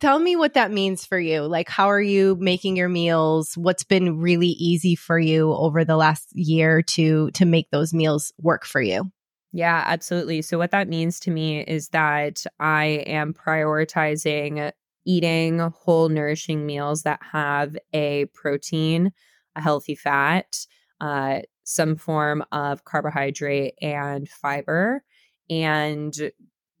Tell 0.00 0.18
me 0.18 0.34
what 0.34 0.54
that 0.54 0.72
means 0.72 1.06
for 1.06 1.18
you. 1.18 1.42
Like, 1.42 1.68
how 1.68 1.86
are 1.90 2.00
you 2.00 2.36
making 2.40 2.76
your 2.76 2.88
meals? 2.88 3.56
What's 3.56 3.84
been 3.84 4.18
really 4.18 4.48
easy 4.48 4.96
for 4.96 5.18
you 5.18 5.52
over 5.52 5.84
the 5.84 5.96
last 5.96 6.28
year 6.32 6.82
to 6.82 7.30
to 7.32 7.44
make 7.44 7.70
those 7.70 7.94
meals 7.94 8.32
work 8.38 8.64
for 8.64 8.80
you? 8.80 9.10
Yeah, 9.52 9.84
absolutely. 9.86 10.42
So, 10.42 10.58
what 10.58 10.72
that 10.72 10.88
means 10.88 11.20
to 11.20 11.30
me 11.30 11.60
is 11.60 11.90
that 11.90 12.44
I 12.58 13.04
am 13.06 13.32
prioritizing 13.32 14.72
eating 15.06 15.60
whole, 15.60 16.08
nourishing 16.08 16.66
meals 16.66 17.04
that 17.04 17.20
have 17.32 17.76
a 17.92 18.26
protein, 18.34 19.12
a 19.54 19.62
healthy 19.62 19.94
fat, 19.94 20.66
uh, 21.00 21.40
some 21.62 21.96
form 21.96 22.44
of 22.50 22.84
carbohydrate, 22.84 23.74
and 23.80 24.28
fiber. 24.28 25.04
And 25.48 26.12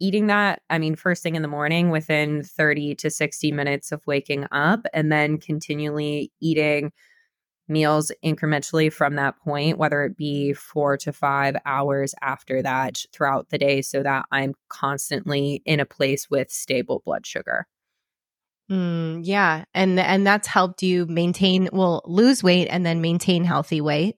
eating 0.00 0.26
that, 0.26 0.62
I 0.70 0.78
mean, 0.78 0.96
first 0.96 1.22
thing 1.22 1.36
in 1.36 1.42
the 1.42 1.48
morning 1.48 1.90
within 1.90 2.42
30 2.42 2.94
to 2.96 3.10
60 3.10 3.52
minutes 3.52 3.92
of 3.92 4.06
waking 4.06 4.46
up, 4.52 4.86
and 4.92 5.10
then 5.10 5.38
continually 5.38 6.32
eating 6.40 6.92
meals 7.68 8.12
incrementally 8.24 8.92
from 8.92 9.16
that 9.16 9.38
point, 9.38 9.78
whether 9.78 10.04
it 10.04 10.16
be 10.16 10.52
four 10.52 10.96
to 10.98 11.12
five 11.12 11.56
hours 11.66 12.14
after 12.22 12.62
that 12.62 13.04
throughout 13.12 13.48
the 13.48 13.58
day, 13.58 13.82
so 13.82 14.02
that 14.02 14.26
I'm 14.30 14.54
constantly 14.68 15.62
in 15.64 15.80
a 15.80 15.86
place 15.86 16.30
with 16.30 16.50
stable 16.50 17.02
blood 17.04 17.26
sugar. 17.26 17.66
Mm, 18.70 19.20
yeah, 19.22 19.64
and 19.74 19.98
and 19.98 20.26
that's 20.26 20.48
helped 20.48 20.82
you 20.82 21.06
maintain, 21.06 21.68
well, 21.72 22.02
lose 22.04 22.42
weight 22.42 22.66
and 22.68 22.84
then 22.84 23.00
maintain 23.00 23.44
healthy 23.44 23.80
weight 23.80 24.16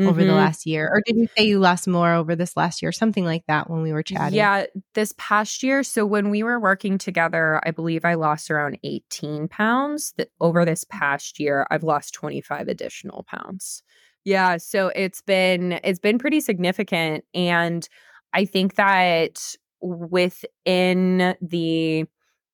mm-hmm. 0.00 0.08
over 0.08 0.20
the 0.20 0.28
mm-hmm. 0.28 0.36
last 0.36 0.66
year. 0.66 0.88
Or 0.92 1.02
did 1.04 1.16
you 1.16 1.28
say 1.36 1.44
you 1.44 1.58
lost 1.58 1.86
more 1.86 2.14
over 2.14 2.34
this 2.34 2.56
last 2.56 2.82
year? 2.82 2.92
Something 2.92 3.24
like 3.24 3.44
that 3.46 3.70
when 3.70 3.82
we 3.82 3.92
were 3.92 4.02
chatting. 4.02 4.36
Yeah, 4.36 4.66
this 4.94 5.14
past 5.18 5.62
year. 5.62 5.82
So 5.82 6.04
when 6.04 6.30
we 6.30 6.42
were 6.42 6.58
working 6.58 6.98
together, 6.98 7.60
I 7.64 7.70
believe 7.70 8.04
I 8.04 8.14
lost 8.14 8.50
around 8.50 8.78
18 8.82 9.48
pounds. 9.48 10.14
That 10.16 10.28
over 10.40 10.64
this 10.64 10.84
past 10.84 11.38
year, 11.38 11.66
I've 11.70 11.84
lost 11.84 12.14
25 12.14 12.68
additional 12.68 13.24
pounds. 13.24 13.82
Yeah, 14.24 14.58
so 14.58 14.88
it's 14.94 15.22
been 15.22 15.80
it's 15.84 15.98
been 15.98 16.18
pretty 16.18 16.40
significant 16.40 17.24
and 17.32 17.88
I 18.32 18.44
think 18.44 18.74
that 18.74 19.56
within 19.80 21.34
the 21.40 22.04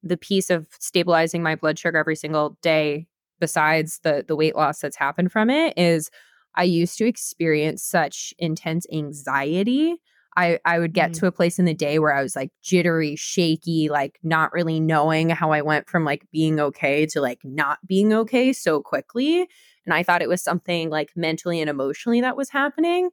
the 0.02 0.16
piece 0.16 0.50
of 0.50 0.68
stabilizing 0.78 1.42
my 1.42 1.56
blood 1.56 1.78
sugar 1.78 1.98
every 1.98 2.14
single 2.16 2.56
day 2.62 3.06
besides 3.40 4.00
the 4.02 4.24
the 4.26 4.36
weight 4.36 4.54
loss 4.56 4.80
that's 4.80 4.96
happened 4.96 5.32
from 5.32 5.50
it 5.50 5.74
is 5.76 6.10
I 6.56 6.64
used 6.64 6.98
to 6.98 7.06
experience 7.06 7.82
such 7.82 8.32
intense 8.38 8.86
anxiety. 8.92 9.96
I, 10.36 10.58
I 10.64 10.78
would 10.78 10.92
get 10.92 11.12
mm 11.12 11.14
to 11.14 11.26
a 11.26 11.32
place 11.32 11.58
in 11.58 11.64
the 11.64 11.74
day 11.74 11.98
where 11.98 12.14
I 12.14 12.22
was 12.22 12.36
like 12.36 12.50
jittery, 12.62 13.16
shaky, 13.16 13.88
like 13.88 14.18
not 14.22 14.52
really 14.52 14.80
knowing 14.80 15.30
how 15.30 15.52
I 15.52 15.62
went 15.62 15.88
from 15.88 16.04
like 16.04 16.26
being 16.30 16.60
okay 16.60 17.06
to 17.06 17.20
like 17.20 17.40
not 17.42 17.78
being 17.86 18.12
okay 18.12 18.52
so 18.52 18.82
quickly. 18.82 19.48
And 19.86 19.94
I 19.94 20.02
thought 20.02 20.22
it 20.22 20.28
was 20.28 20.42
something 20.42 20.90
like 20.90 21.10
mentally 21.16 21.60
and 21.60 21.70
emotionally 21.70 22.20
that 22.20 22.36
was 22.36 22.50
happening. 22.50 23.10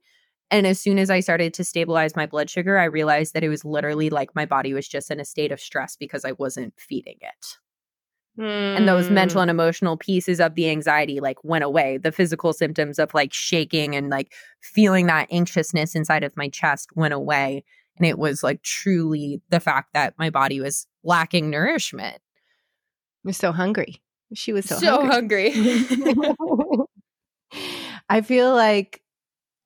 And 0.52 0.68
as 0.68 0.80
soon 0.80 1.00
as 1.00 1.10
I 1.10 1.22
started 1.22 1.54
to 1.56 1.64
stabilize 1.64 2.16
my 2.16 2.26
blood 2.26 2.50
sugar, 2.50 2.78
I 2.78 2.86
realized 2.86 3.34
that 3.34 3.44
it 3.44 3.50
was 3.50 3.64
literally 3.64 4.10
like 4.10 4.36
my 4.36 4.46
body 4.46 4.74
was 4.74 4.88
just 4.88 5.10
in 5.10 5.20
a 5.20 5.26
state 5.26 5.52
of 5.52 5.60
stress 5.60 5.96
because 5.96 6.26
I 6.26 6.34
wasn't 6.34 6.74
feeding 6.78 7.18
it. 7.22 7.58
Mm. 8.40 8.78
And 8.78 8.88
those 8.88 9.12
mental 9.12 9.40
hmm. 9.40 9.44
and 9.44 9.52
emotional 9.52 9.96
pieces 9.96 10.40
of 10.40 10.56
the 10.56 10.70
anxiety 10.70 11.20
like 11.20 11.44
went 11.44 11.64
away. 11.64 11.98
The 11.98 12.12
physical 12.12 12.52
symptoms 12.52 12.98
of 12.98 13.14
like 13.14 13.32
shaking 13.32 13.96
and 13.96 14.10
like 14.10 14.34
feeling 14.62 15.06
that 15.06 15.28
anxiousness 15.32 15.94
inside 15.96 16.24
of 16.24 16.36
my 16.36 16.50
chest 16.50 16.90
went 16.96 17.14
away. 17.14 17.64
And 17.98 18.08
it 18.08 18.18
was 18.18 18.42
like 18.42 18.64
truly 18.64 19.42
the 19.50 19.60
fact 19.60 19.94
that 19.94 20.16
my 20.18 20.32
body 20.32 20.60
was 20.60 20.88
lacking 21.04 21.52
nourishment. 21.52 22.18
You're 23.24 23.34
so 23.34 23.52
hungry. 23.52 24.02
She 24.34 24.52
was 24.52 24.66
so, 24.66 24.78
so 24.78 25.06
hungry. 25.06 25.52
hungry. 25.52 26.34
I 28.10 28.22
feel 28.22 28.54
like 28.54 29.02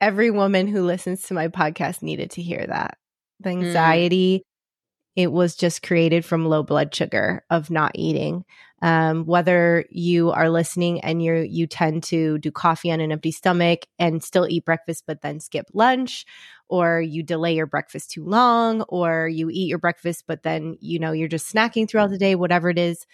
every 0.01 0.29
woman 0.29 0.67
who 0.67 0.83
listens 0.83 1.23
to 1.23 1.33
my 1.33 1.47
podcast 1.47 2.01
needed 2.01 2.31
to 2.31 2.41
hear 2.41 2.65
that. 2.67 2.97
The 3.39 3.49
mm. 3.49 3.65
anxiety. 3.65 4.43
It 5.17 5.31
was 5.31 5.55
just 5.55 5.81
created 5.81 6.23
from 6.23 6.45
low 6.45 6.63
blood 6.63 6.93
sugar 6.95 7.43
of 7.49 7.69
not 7.71 7.91
eating. 7.95 8.45
Um, 8.83 9.25
whether 9.25 9.85
you 9.89 10.29
are 10.29 10.51
listening 10.51 11.01
and 11.01 11.23
you 11.23 11.33
you 11.37 11.65
tend 11.65 12.03
to 12.03 12.37
do 12.37 12.51
coffee 12.51 12.91
on 12.91 13.01
an 13.01 13.11
empty 13.11 13.31
stomach 13.31 13.87
and 13.97 14.23
still 14.23 14.45
eat 14.47 14.65
breakfast 14.65 15.05
but 15.07 15.23
then 15.23 15.39
skip 15.39 15.65
lunch, 15.73 16.25
or 16.69 17.01
you 17.01 17.23
delay 17.23 17.55
your 17.55 17.65
breakfast 17.65 18.11
too 18.11 18.23
long, 18.23 18.83
or 18.83 19.27
you 19.27 19.49
eat 19.49 19.67
your 19.67 19.79
breakfast 19.79 20.25
but 20.27 20.43
then 20.43 20.77
you 20.79 20.99
know 20.99 21.11
you're 21.11 21.27
just 21.27 21.51
snacking 21.51 21.89
throughout 21.89 22.11
the 22.11 22.19
day, 22.19 22.35
whatever 22.35 22.69
it 22.69 22.77
is, 22.77 23.07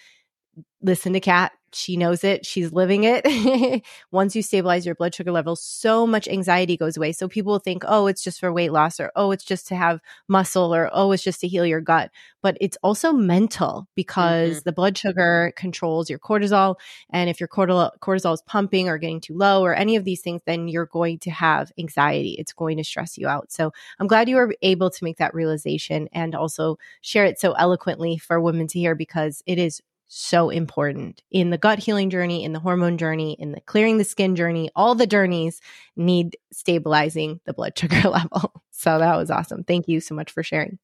listen 0.82 1.14
to 1.14 1.20
Kat 1.20 1.52
she 1.74 1.96
knows 1.96 2.24
it. 2.24 2.46
She's 2.46 2.72
living 2.72 3.04
it. 3.04 3.82
Once 4.10 4.34
you 4.34 4.42
stabilize 4.42 4.86
your 4.86 4.94
blood 4.94 5.14
sugar 5.14 5.32
levels, 5.32 5.62
so 5.62 6.06
much 6.06 6.28
anxiety 6.28 6.76
goes 6.76 6.96
away. 6.96 7.12
So 7.12 7.28
people 7.28 7.58
think, 7.58 7.84
oh, 7.86 8.06
it's 8.06 8.22
just 8.22 8.40
for 8.40 8.52
weight 8.52 8.72
loss, 8.72 9.00
or 9.00 9.10
oh, 9.16 9.30
it's 9.30 9.44
just 9.44 9.66
to 9.68 9.76
have 9.76 10.00
muscle, 10.28 10.74
or 10.74 10.90
oh, 10.92 11.12
it's 11.12 11.22
just 11.22 11.40
to 11.40 11.48
heal 11.48 11.66
your 11.66 11.80
gut. 11.80 12.10
But 12.42 12.56
it's 12.60 12.76
also 12.82 13.12
mental 13.12 13.88
because 13.94 14.56
mm-hmm. 14.56 14.64
the 14.64 14.72
blood 14.72 14.98
sugar 14.98 15.52
controls 15.56 16.10
your 16.10 16.18
cortisol. 16.18 16.76
And 17.10 17.30
if 17.30 17.40
your 17.40 17.48
cortisol, 17.48 17.90
cortisol 18.00 18.34
is 18.34 18.42
pumping 18.42 18.88
or 18.88 18.98
getting 18.98 19.20
too 19.20 19.36
low, 19.36 19.64
or 19.64 19.74
any 19.74 19.96
of 19.96 20.04
these 20.04 20.20
things, 20.20 20.42
then 20.46 20.68
you're 20.68 20.86
going 20.86 21.18
to 21.20 21.30
have 21.30 21.72
anxiety. 21.78 22.36
It's 22.38 22.52
going 22.52 22.76
to 22.76 22.84
stress 22.84 23.18
you 23.18 23.28
out. 23.28 23.50
So 23.50 23.72
I'm 23.98 24.06
glad 24.06 24.28
you 24.28 24.36
were 24.36 24.54
able 24.62 24.90
to 24.90 25.04
make 25.04 25.18
that 25.18 25.34
realization 25.34 26.08
and 26.12 26.34
also 26.34 26.78
share 27.00 27.24
it 27.24 27.40
so 27.40 27.52
eloquently 27.52 28.18
for 28.18 28.40
women 28.40 28.66
to 28.68 28.78
hear 28.78 28.94
because 28.94 29.42
it 29.46 29.58
is 29.58 29.80
so 30.06 30.50
important 30.50 31.22
in 31.30 31.50
the 31.50 31.58
gut 31.58 31.78
healing 31.78 32.10
journey, 32.10 32.44
in 32.44 32.52
the 32.52 32.60
hormone 32.60 32.98
journey, 32.98 33.36
in 33.38 33.52
the 33.52 33.60
clearing 33.60 33.98
the 33.98 34.04
skin 34.04 34.36
journey. 34.36 34.70
All 34.76 34.94
the 34.94 35.06
journeys 35.06 35.60
need 35.96 36.36
stabilizing 36.52 37.40
the 37.46 37.52
blood 37.52 37.76
sugar 37.78 38.08
level. 38.08 38.62
So 38.70 38.98
that 38.98 39.16
was 39.16 39.30
awesome. 39.30 39.64
Thank 39.64 39.88
you 39.88 40.00
so 40.00 40.14
much 40.14 40.30
for 40.30 40.42
sharing. 40.42 40.78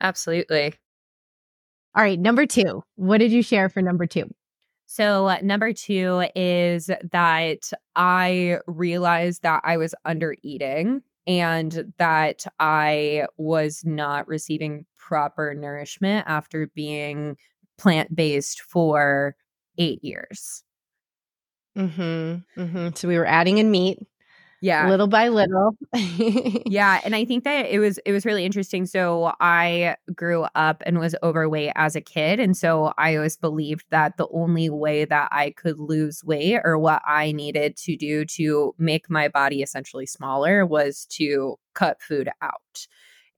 Absolutely. 0.00 0.74
All 1.94 2.02
right, 2.02 2.18
number 2.18 2.44
two. 2.44 2.82
What 2.96 3.18
did 3.18 3.30
you 3.30 3.42
share 3.42 3.68
for 3.68 3.80
number 3.80 4.06
two? 4.06 4.28
So, 4.86 5.26
uh, 5.26 5.38
number 5.42 5.72
two 5.72 6.24
is 6.34 6.90
that 7.10 7.72
I 7.96 8.58
realized 8.66 9.42
that 9.42 9.62
I 9.64 9.76
was 9.76 9.94
under 10.04 10.36
eating 10.42 11.02
and 11.26 11.92
that 11.98 12.44
I 12.58 13.26
was 13.38 13.82
not 13.84 14.28
receiving 14.28 14.86
proper 14.96 15.54
nourishment 15.54 16.26
after 16.28 16.66
being 16.74 17.36
plant 17.78 18.14
based 18.14 18.60
for 18.62 19.36
eight 19.78 20.02
years. 20.02 20.62
Mm-hmm, 21.76 22.60
mm-hmm. 22.60 22.88
So 22.94 23.08
we 23.08 23.18
were 23.18 23.26
adding 23.26 23.58
in 23.58 23.70
meat. 23.70 23.98
Yeah. 24.64 24.88
Little 24.88 25.08
by 25.08 25.28
little. 25.28 25.76
yeah. 25.92 26.98
And 27.04 27.14
I 27.14 27.26
think 27.26 27.44
that 27.44 27.66
it 27.66 27.80
was 27.80 27.98
it 28.06 28.12
was 28.12 28.24
really 28.24 28.46
interesting. 28.46 28.86
So 28.86 29.32
I 29.38 29.96
grew 30.14 30.46
up 30.54 30.82
and 30.86 30.98
was 30.98 31.14
overweight 31.22 31.72
as 31.76 31.94
a 31.96 32.00
kid. 32.00 32.40
And 32.40 32.56
so 32.56 32.94
I 32.96 33.16
always 33.16 33.36
believed 33.36 33.84
that 33.90 34.16
the 34.16 34.28
only 34.32 34.70
way 34.70 35.04
that 35.04 35.28
I 35.32 35.50
could 35.50 35.78
lose 35.78 36.24
weight 36.24 36.60
or 36.64 36.78
what 36.78 37.02
I 37.06 37.32
needed 37.32 37.76
to 37.78 37.94
do 37.94 38.24
to 38.36 38.74
make 38.78 39.10
my 39.10 39.28
body 39.28 39.60
essentially 39.60 40.06
smaller 40.06 40.64
was 40.64 41.04
to 41.10 41.56
cut 41.74 42.00
food 42.00 42.30
out. 42.40 42.86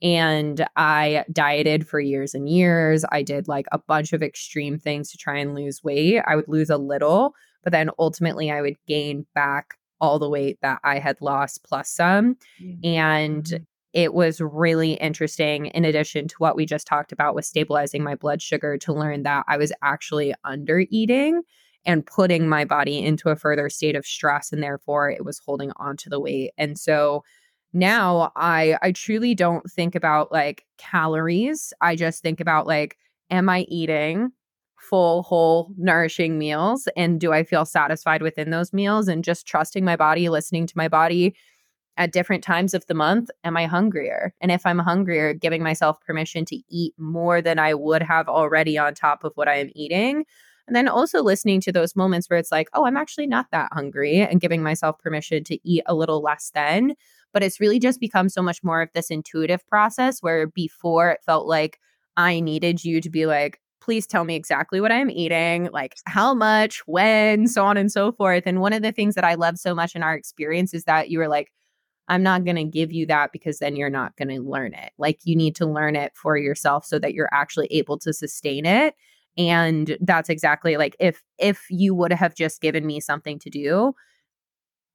And 0.02 0.66
I 0.76 1.24
dieted 1.32 1.88
for 1.88 2.00
years 2.00 2.34
and 2.34 2.48
years. 2.48 3.04
I 3.10 3.22
did 3.22 3.48
like 3.48 3.66
a 3.72 3.78
bunch 3.78 4.12
of 4.12 4.22
extreme 4.22 4.78
things 4.78 5.10
to 5.10 5.18
try 5.18 5.38
and 5.38 5.54
lose 5.54 5.82
weight. 5.82 6.20
I 6.26 6.36
would 6.36 6.48
lose 6.48 6.70
a 6.70 6.76
little, 6.76 7.34
but 7.64 7.72
then 7.72 7.90
ultimately 7.98 8.50
I 8.50 8.60
would 8.60 8.76
gain 8.86 9.26
back 9.34 9.74
all 10.00 10.18
the 10.18 10.28
weight 10.28 10.58
that 10.60 10.80
I 10.84 10.98
had 10.98 11.16
lost 11.20 11.64
plus 11.64 11.88
some. 11.90 12.36
Mm-hmm. 12.62 12.86
And 12.86 13.66
it 13.94 14.12
was 14.12 14.42
really 14.42 14.92
interesting, 14.92 15.66
in 15.66 15.86
addition 15.86 16.28
to 16.28 16.34
what 16.36 16.54
we 16.54 16.66
just 16.66 16.86
talked 16.86 17.12
about 17.12 17.34
with 17.34 17.46
stabilizing 17.46 18.04
my 18.04 18.14
blood 18.14 18.42
sugar, 18.42 18.76
to 18.76 18.92
learn 18.92 19.22
that 19.22 19.46
I 19.48 19.56
was 19.56 19.72
actually 19.82 20.34
under 20.44 20.84
eating 20.90 21.40
and 21.86 22.04
putting 22.04 22.46
my 22.46 22.66
body 22.66 22.98
into 22.98 23.30
a 23.30 23.36
further 23.36 23.70
state 23.70 23.96
of 23.96 24.04
stress. 24.04 24.52
And 24.52 24.62
therefore, 24.62 25.10
it 25.10 25.24
was 25.24 25.38
holding 25.38 25.72
on 25.76 25.96
to 25.98 26.10
the 26.10 26.20
weight. 26.20 26.50
And 26.58 26.78
so, 26.78 27.24
now 27.76 28.32
I 28.36 28.78
I 28.82 28.92
truly 28.92 29.34
don't 29.34 29.70
think 29.70 29.94
about 29.94 30.32
like 30.32 30.64
calories. 30.78 31.72
I 31.80 31.96
just 31.96 32.22
think 32.22 32.40
about 32.40 32.66
like 32.66 32.96
am 33.30 33.48
I 33.48 33.60
eating 33.68 34.32
full 34.80 35.22
whole 35.24 35.72
nourishing 35.76 36.38
meals 36.38 36.88
and 36.96 37.20
do 37.20 37.32
I 37.32 37.44
feel 37.44 37.64
satisfied 37.64 38.22
within 38.22 38.50
those 38.50 38.72
meals 38.72 39.08
and 39.08 39.24
just 39.24 39.46
trusting 39.46 39.84
my 39.84 39.96
body, 39.96 40.28
listening 40.28 40.66
to 40.68 40.76
my 40.76 40.88
body 40.88 41.34
at 41.96 42.12
different 42.12 42.44
times 42.44 42.74
of 42.74 42.86
the 42.86 42.94
month 42.94 43.30
am 43.44 43.56
I 43.56 43.66
hungrier? 43.66 44.34
And 44.40 44.52
if 44.52 44.66
I'm 44.66 44.78
hungrier, 44.78 45.34
giving 45.34 45.62
myself 45.62 46.00
permission 46.00 46.44
to 46.46 46.60
eat 46.68 46.94
more 46.98 47.42
than 47.42 47.58
I 47.58 47.74
would 47.74 48.02
have 48.02 48.28
already 48.28 48.78
on 48.78 48.94
top 48.94 49.24
of 49.24 49.32
what 49.36 49.48
I 49.48 49.56
am 49.56 49.70
eating. 49.74 50.24
And 50.66 50.74
then 50.74 50.88
also 50.88 51.22
listening 51.22 51.60
to 51.62 51.72
those 51.72 51.94
moments 51.94 52.28
where 52.28 52.38
it's 52.38 52.50
like, 52.50 52.68
oh, 52.72 52.86
I'm 52.86 52.96
actually 52.96 53.26
not 53.26 53.46
that 53.52 53.68
hungry 53.72 54.20
and 54.20 54.40
giving 54.40 54.62
myself 54.62 54.98
permission 54.98 55.44
to 55.44 55.58
eat 55.68 55.84
a 55.86 55.94
little 55.94 56.20
less 56.20 56.50
than 56.54 56.94
but 57.36 57.42
it's 57.42 57.60
really 57.60 57.78
just 57.78 58.00
become 58.00 58.30
so 58.30 58.40
much 58.40 58.64
more 58.64 58.80
of 58.80 58.88
this 58.94 59.10
intuitive 59.10 59.66
process 59.66 60.22
where 60.22 60.46
before 60.46 61.10
it 61.10 61.20
felt 61.22 61.46
like 61.46 61.78
I 62.16 62.40
needed 62.40 62.82
you 62.82 62.98
to 63.02 63.10
be 63.10 63.26
like, 63.26 63.60
please 63.82 64.06
tell 64.06 64.24
me 64.24 64.34
exactly 64.34 64.80
what 64.80 64.90
I'm 64.90 65.10
eating, 65.10 65.68
like 65.70 65.96
how 66.06 66.32
much, 66.32 66.78
when, 66.86 67.46
so 67.46 67.62
on 67.62 67.76
and 67.76 67.92
so 67.92 68.10
forth. 68.10 68.44
And 68.46 68.62
one 68.62 68.72
of 68.72 68.80
the 68.80 68.90
things 68.90 69.16
that 69.16 69.24
I 69.24 69.34
love 69.34 69.58
so 69.58 69.74
much 69.74 69.94
in 69.94 70.02
our 70.02 70.14
experience 70.14 70.72
is 70.72 70.84
that 70.84 71.10
you 71.10 71.18
were 71.18 71.28
like, 71.28 71.52
I'm 72.08 72.22
not 72.22 72.44
going 72.46 72.56
to 72.56 72.64
give 72.64 72.90
you 72.90 73.04
that 73.04 73.32
because 73.32 73.58
then 73.58 73.76
you're 73.76 73.90
not 73.90 74.16
going 74.16 74.28
to 74.28 74.40
learn 74.40 74.72
it. 74.72 74.92
Like 74.96 75.18
you 75.24 75.36
need 75.36 75.56
to 75.56 75.66
learn 75.66 75.94
it 75.94 76.12
for 76.14 76.38
yourself 76.38 76.86
so 76.86 76.98
that 77.00 77.12
you're 77.12 77.28
actually 77.34 77.66
able 77.66 77.98
to 77.98 78.14
sustain 78.14 78.64
it. 78.64 78.94
And 79.38 79.96
that's 80.00 80.28
exactly 80.28 80.76
like 80.76 80.96
if 80.98 81.22
if 81.38 81.66
you 81.70 81.94
would 81.94 82.12
have 82.12 82.34
just 82.34 82.60
given 82.60 82.86
me 82.86 83.00
something 83.00 83.38
to 83.40 83.50
do, 83.50 83.94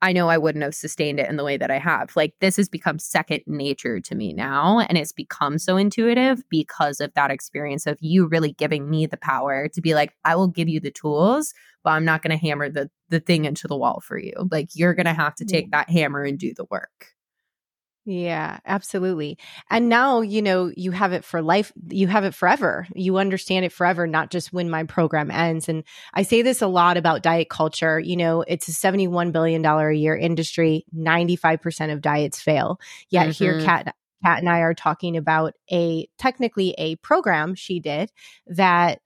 I 0.03 0.13
know 0.13 0.29
I 0.29 0.39
wouldn't 0.39 0.63
have 0.63 0.73
sustained 0.73 1.19
it 1.19 1.29
in 1.29 1.35
the 1.35 1.43
way 1.43 1.57
that 1.57 1.69
I 1.69 1.77
have. 1.77 2.15
Like 2.15 2.33
this 2.41 2.57
has 2.57 2.67
become 2.67 2.97
second 2.97 3.43
nature 3.45 3.99
to 3.99 4.15
me 4.15 4.33
now. 4.33 4.79
And 4.79 4.97
it's 4.97 5.11
become 5.11 5.59
so 5.59 5.77
intuitive 5.77 6.43
because 6.49 6.99
of 6.99 7.13
that 7.13 7.29
experience 7.29 7.85
of 7.85 7.99
you 8.01 8.25
really 8.27 8.53
giving 8.53 8.89
me 8.89 9.05
the 9.05 9.17
power 9.17 9.67
to 9.67 9.81
be 9.81 9.93
like, 9.93 10.13
I 10.25 10.35
will 10.35 10.47
give 10.47 10.67
you 10.67 10.79
the 10.79 10.89
tools, 10.89 11.53
but 11.83 11.91
I'm 11.91 12.05
not 12.05 12.23
going 12.23 12.35
to 12.35 12.43
hammer 12.43 12.67
the, 12.67 12.89
the 13.09 13.19
thing 13.19 13.45
into 13.45 13.67
the 13.67 13.77
wall 13.77 14.01
for 14.03 14.17
you. 14.17 14.33
Like 14.49 14.69
you're 14.73 14.95
going 14.95 15.05
to 15.05 15.13
have 15.13 15.35
to 15.35 15.45
take 15.45 15.69
that 15.69 15.89
hammer 15.89 16.23
and 16.23 16.39
do 16.39 16.51
the 16.55 16.65
work. 16.71 17.09
Yeah, 18.03 18.57
absolutely. 18.65 19.37
And 19.69 19.87
now, 19.87 20.21
you 20.21 20.41
know, 20.41 20.71
you 20.75 20.89
have 20.91 21.13
it 21.13 21.23
for 21.23 21.41
life. 21.41 21.71
You 21.89 22.07
have 22.07 22.23
it 22.23 22.33
forever. 22.33 22.87
You 22.95 23.17
understand 23.17 23.63
it 23.63 23.71
forever, 23.71 24.07
not 24.07 24.31
just 24.31 24.51
when 24.51 24.71
my 24.71 24.85
program 24.85 25.29
ends. 25.29 25.69
And 25.69 25.83
I 26.13 26.23
say 26.23 26.41
this 26.41 26.63
a 26.63 26.67
lot 26.67 26.97
about 26.97 27.21
diet 27.21 27.49
culture. 27.49 27.99
You 27.99 28.17
know, 28.17 28.41
it's 28.41 28.67
a 28.67 28.71
$71 28.71 29.31
billion 29.31 29.63
a 29.63 29.91
year 29.91 30.15
industry. 30.15 30.83
95% 30.97 31.93
of 31.93 32.01
diets 32.01 32.41
fail. 32.41 32.79
Yet 33.09 33.29
mm-hmm. 33.29 33.43
here, 33.43 33.61
Kat, 33.61 33.95
Kat 34.23 34.39
and 34.39 34.49
I 34.49 34.59
are 34.59 34.73
talking 34.73 35.15
about 35.15 35.53
a 35.71 36.07
technically 36.17 36.73
a 36.79 36.95
program 36.97 37.53
she 37.53 37.79
did 37.79 38.11
that 38.47 38.99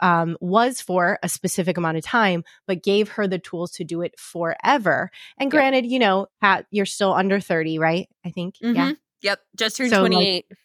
um, 0.00 0.36
was 0.40 0.80
for 0.80 1.18
a 1.22 1.28
specific 1.28 1.76
amount 1.76 1.96
of 1.96 2.04
time, 2.04 2.44
but 2.66 2.82
gave 2.82 3.10
her 3.10 3.26
the 3.26 3.38
tools 3.38 3.72
to 3.72 3.84
do 3.84 4.02
it 4.02 4.18
forever. 4.18 5.10
And 5.38 5.50
granted, 5.50 5.84
yep. 5.84 5.92
you 5.92 5.98
know, 5.98 6.26
Kat, 6.40 6.66
you're 6.70 6.86
still 6.86 7.12
under 7.12 7.40
30, 7.40 7.78
right? 7.78 8.08
I 8.24 8.30
think. 8.30 8.56
Mm-hmm. 8.62 8.76
Yeah. 8.76 8.92
Yep. 9.22 9.40
Just 9.56 9.76
turned 9.76 9.90
so 9.90 10.00
28. 10.00 10.44
Like, 10.48 10.58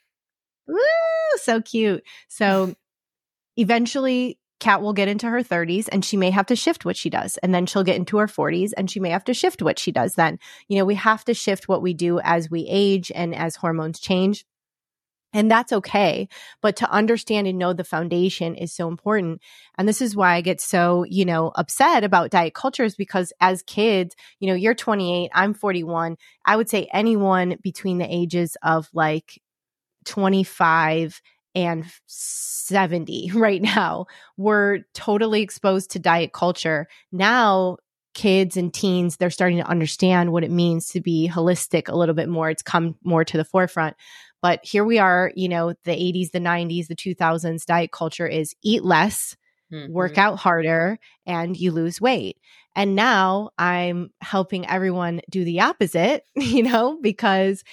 woo, 0.67 1.38
so 1.38 1.62
cute. 1.62 2.04
So 2.28 2.76
eventually, 3.58 4.38
Kat 4.62 4.82
will 4.84 4.94
get 4.94 5.08
into 5.08 5.28
her 5.28 5.41
30s 5.41 5.89
and 5.91 6.06
she 6.06 6.15
may 6.15 6.30
have 6.30 6.46
to 6.46 6.56
shift 6.56 6.86
what 6.86 6.96
she 6.96 7.10
does. 7.10 7.38
And 7.38 7.54
then 7.54 7.65
she'll 7.65 7.84
get 7.84 7.96
into 7.96 8.17
her 8.17 8.28
40s 8.28 8.72
and 8.78 8.89
she 8.89 9.00
may 9.00 9.10
have 9.10 9.24
to 9.26 9.34
shift 9.34 9.63
what 9.63 9.80
she 9.80 9.91
does 9.91 10.13
then. 10.13 10.38
You 10.67 10.78
know, 10.78 10.86
we 10.86 10.96
have 10.96 11.26
to 11.26 11.34
shift 11.34 11.67
what 11.67 11.82
we 11.82 11.96
do 11.96 12.20
as 12.20 12.50
we 12.50 12.67
age 12.70 13.12
and 13.13 13.34
as 13.34 13.56
hormones 13.56 14.00
change. 14.00 14.46
And 15.34 15.50
that's 15.50 15.72
okay. 15.72 16.28
But 16.62 16.76
to 16.78 16.91
understand 16.91 17.48
and 17.48 17.58
know 17.58 17.74
the 17.74 17.84
foundation 17.84 18.56
is 18.56 18.74
so 18.74 18.88
important. 18.88 19.41
And 19.78 19.88
this 19.88 20.02
is 20.02 20.15
why 20.15 20.36
I 20.36 20.41
get 20.41 20.60
so, 20.60 21.06
you 21.06 21.24
know, 21.26 21.52
upset 21.56 22.04
about 22.04 22.32
diet 22.32 22.54
culture 22.54 22.84
is 22.84 22.96
because 22.96 23.32
as 23.39 23.62
kids, 23.62 24.15
you 24.39 24.48
know, 24.48 24.56
you're 24.56 24.76
28, 24.76 25.32
I'm 25.34 25.54
41. 25.54 26.17
I 26.46 26.56
would 26.58 26.70
say 26.70 26.89
anyone 26.91 27.58
between 27.62 27.98
the 27.98 28.13
ages 28.13 28.58
of 28.62 28.89
like 28.94 29.41
25 30.06 31.22
and 31.56 31.86
70 32.08 33.32
right 33.36 33.62
now 33.62 34.08
were 34.38 34.80
totally 34.94 35.41
exposed 35.41 35.91
to 35.91 36.00
diet 36.00 36.34
culture. 36.34 36.88
Now, 37.12 37.78
kids 38.13 38.58
and 38.58 38.74
teens, 38.74 39.17
they're 39.17 39.30
starting 39.30 39.58
to 39.58 39.67
understand 39.67 40.32
what 40.32 40.44
it 40.44 40.52
means 40.52 40.89
to 40.89 41.02
be 41.02 41.30
holistic 41.32 41.88
a 41.88 41.96
little 41.96 42.15
bit 42.15 42.28
more. 42.28 42.50
It's 42.50 42.62
come 42.62 42.96
more 43.04 43.24
to 43.24 43.38
the 43.38 43.46
forefront. 43.46 43.96
But 44.42 44.60
here 44.64 44.84
we 44.84 45.00
are, 45.00 45.32
you 45.36 45.50
know, 45.50 45.74
the 45.84 45.92
80s, 45.92 46.32
the 46.32 46.40
90s, 46.40 46.88
the 46.88 46.96
2000s 46.96 47.66
diet 47.66 47.92
culture 47.92 48.28
is 48.28 48.56
eat 48.64 48.84
less, 48.84 49.36
mm-hmm. 49.72 49.92
work 49.92 50.18
out 50.18 50.40
harder, 50.40 50.98
and 51.26 51.56
you 51.56 51.72
lose 51.72 52.02
weight. 52.02 52.38
And 52.76 52.96
now 52.96 53.52
I'm 53.58 54.12
helping 54.22 54.68
everyone 54.68 55.22
do 55.30 55.44
the 55.44 55.62
opposite, 55.62 56.24
you 56.36 56.64
know, 56.64 56.98
because 57.02 57.64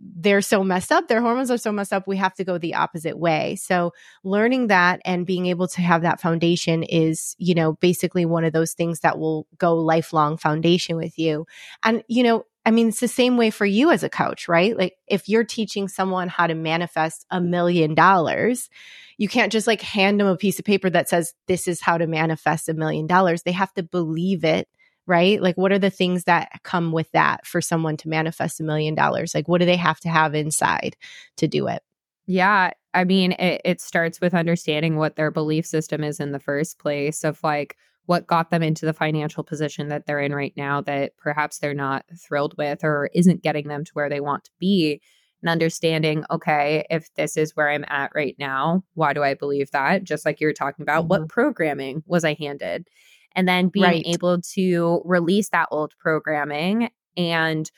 they're 0.00 0.42
so 0.42 0.62
messed 0.62 0.92
up, 0.92 1.08
their 1.08 1.20
hormones 1.20 1.50
are 1.50 1.58
so 1.58 1.72
messed 1.72 1.92
up, 1.92 2.06
we 2.06 2.16
have 2.16 2.34
to 2.34 2.44
go 2.44 2.56
the 2.56 2.74
opposite 2.74 3.18
way. 3.18 3.56
So, 3.56 3.92
learning 4.22 4.68
that 4.68 5.00
and 5.04 5.26
being 5.26 5.46
able 5.46 5.66
to 5.68 5.80
have 5.80 6.02
that 6.02 6.20
foundation 6.20 6.84
is, 6.84 7.34
you 7.38 7.54
know, 7.54 7.72
basically 7.74 8.24
one 8.24 8.44
of 8.44 8.52
those 8.52 8.74
things 8.74 9.00
that 9.00 9.18
will 9.18 9.46
go 9.58 9.74
lifelong 9.74 10.36
foundation 10.36 10.96
with 10.96 11.18
you. 11.18 11.46
And, 11.82 12.04
you 12.06 12.22
know, 12.22 12.44
I 12.68 12.70
mean, 12.70 12.88
it's 12.88 13.00
the 13.00 13.08
same 13.08 13.38
way 13.38 13.48
for 13.48 13.64
you 13.64 13.90
as 13.90 14.02
a 14.02 14.10
coach, 14.10 14.46
right? 14.46 14.76
Like 14.76 14.96
if 15.06 15.26
you're 15.26 15.42
teaching 15.42 15.88
someone 15.88 16.28
how 16.28 16.46
to 16.46 16.54
manifest 16.54 17.24
a 17.30 17.40
million 17.40 17.94
dollars, 17.94 18.68
you 19.16 19.26
can't 19.26 19.50
just 19.50 19.66
like 19.66 19.80
hand 19.80 20.20
them 20.20 20.26
a 20.26 20.36
piece 20.36 20.58
of 20.58 20.66
paper 20.66 20.90
that 20.90 21.08
says, 21.08 21.32
this 21.46 21.66
is 21.66 21.80
how 21.80 21.96
to 21.96 22.06
manifest 22.06 22.68
a 22.68 22.74
million 22.74 23.06
dollars. 23.06 23.42
They 23.42 23.52
have 23.52 23.72
to 23.72 23.82
believe 23.82 24.44
it, 24.44 24.68
right? 25.06 25.40
Like, 25.40 25.56
what 25.56 25.72
are 25.72 25.78
the 25.78 25.88
things 25.88 26.24
that 26.24 26.60
come 26.62 26.92
with 26.92 27.10
that 27.12 27.46
for 27.46 27.62
someone 27.62 27.96
to 27.96 28.08
manifest 28.10 28.60
a 28.60 28.64
million 28.64 28.94
dollars? 28.94 29.34
Like, 29.34 29.48
what 29.48 29.60
do 29.60 29.64
they 29.64 29.76
have 29.76 30.00
to 30.00 30.10
have 30.10 30.34
inside 30.34 30.94
to 31.38 31.48
do 31.48 31.68
it? 31.68 31.80
Yeah. 32.26 32.72
I 32.92 33.04
mean, 33.04 33.32
it, 33.32 33.62
it 33.64 33.80
starts 33.80 34.20
with 34.20 34.34
understanding 34.34 34.96
what 34.96 35.16
their 35.16 35.30
belief 35.30 35.64
system 35.64 36.04
is 36.04 36.20
in 36.20 36.32
the 36.32 36.38
first 36.38 36.78
place 36.78 37.24
of 37.24 37.42
like, 37.42 37.78
what 38.08 38.26
got 38.26 38.48
them 38.48 38.62
into 38.62 38.86
the 38.86 38.94
financial 38.94 39.44
position 39.44 39.88
that 39.88 40.06
they're 40.06 40.18
in 40.18 40.34
right 40.34 40.54
now 40.56 40.80
that 40.80 41.14
perhaps 41.18 41.58
they're 41.58 41.74
not 41.74 42.06
thrilled 42.18 42.54
with 42.56 42.82
or 42.82 43.10
isn't 43.12 43.42
getting 43.42 43.68
them 43.68 43.84
to 43.84 43.92
where 43.92 44.08
they 44.08 44.18
want 44.20 44.44
to 44.44 44.50
be 44.58 44.98
and 45.42 45.50
understanding 45.50 46.24
okay 46.30 46.86
if 46.88 47.12
this 47.16 47.36
is 47.36 47.54
where 47.54 47.68
i'm 47.68 47.84
at 47.88 48.10
right 48.14 48.34
now 48.38 48.82
why 48.94 49.12
do 49.12 49.22
i 49.22 49.34
believe 49.34 49.70
that 49.72 50.04
just 50.04 50.24
like 50.24 50.40
you 50.40 50.46
were 50.46 50.54
talking 50.54 50.82
about 50.82 51.02
mm-hmm. 51.02 51.20
what 51.20 51.28
programming 51.28 52.02
was 52.06 52.24
i 52.24 52.32
handed 52.32 52.88
and 53.34 53.46
then 53.46 53.68
being 53.68 53.84
right. 53.84 54.06
able 54.06 54.40
to 54.40 55.02
release 55.04 55.50
that 55.50 55.68
old 55.70 55.92
programming 55.98 56.88
and 57.18 57.70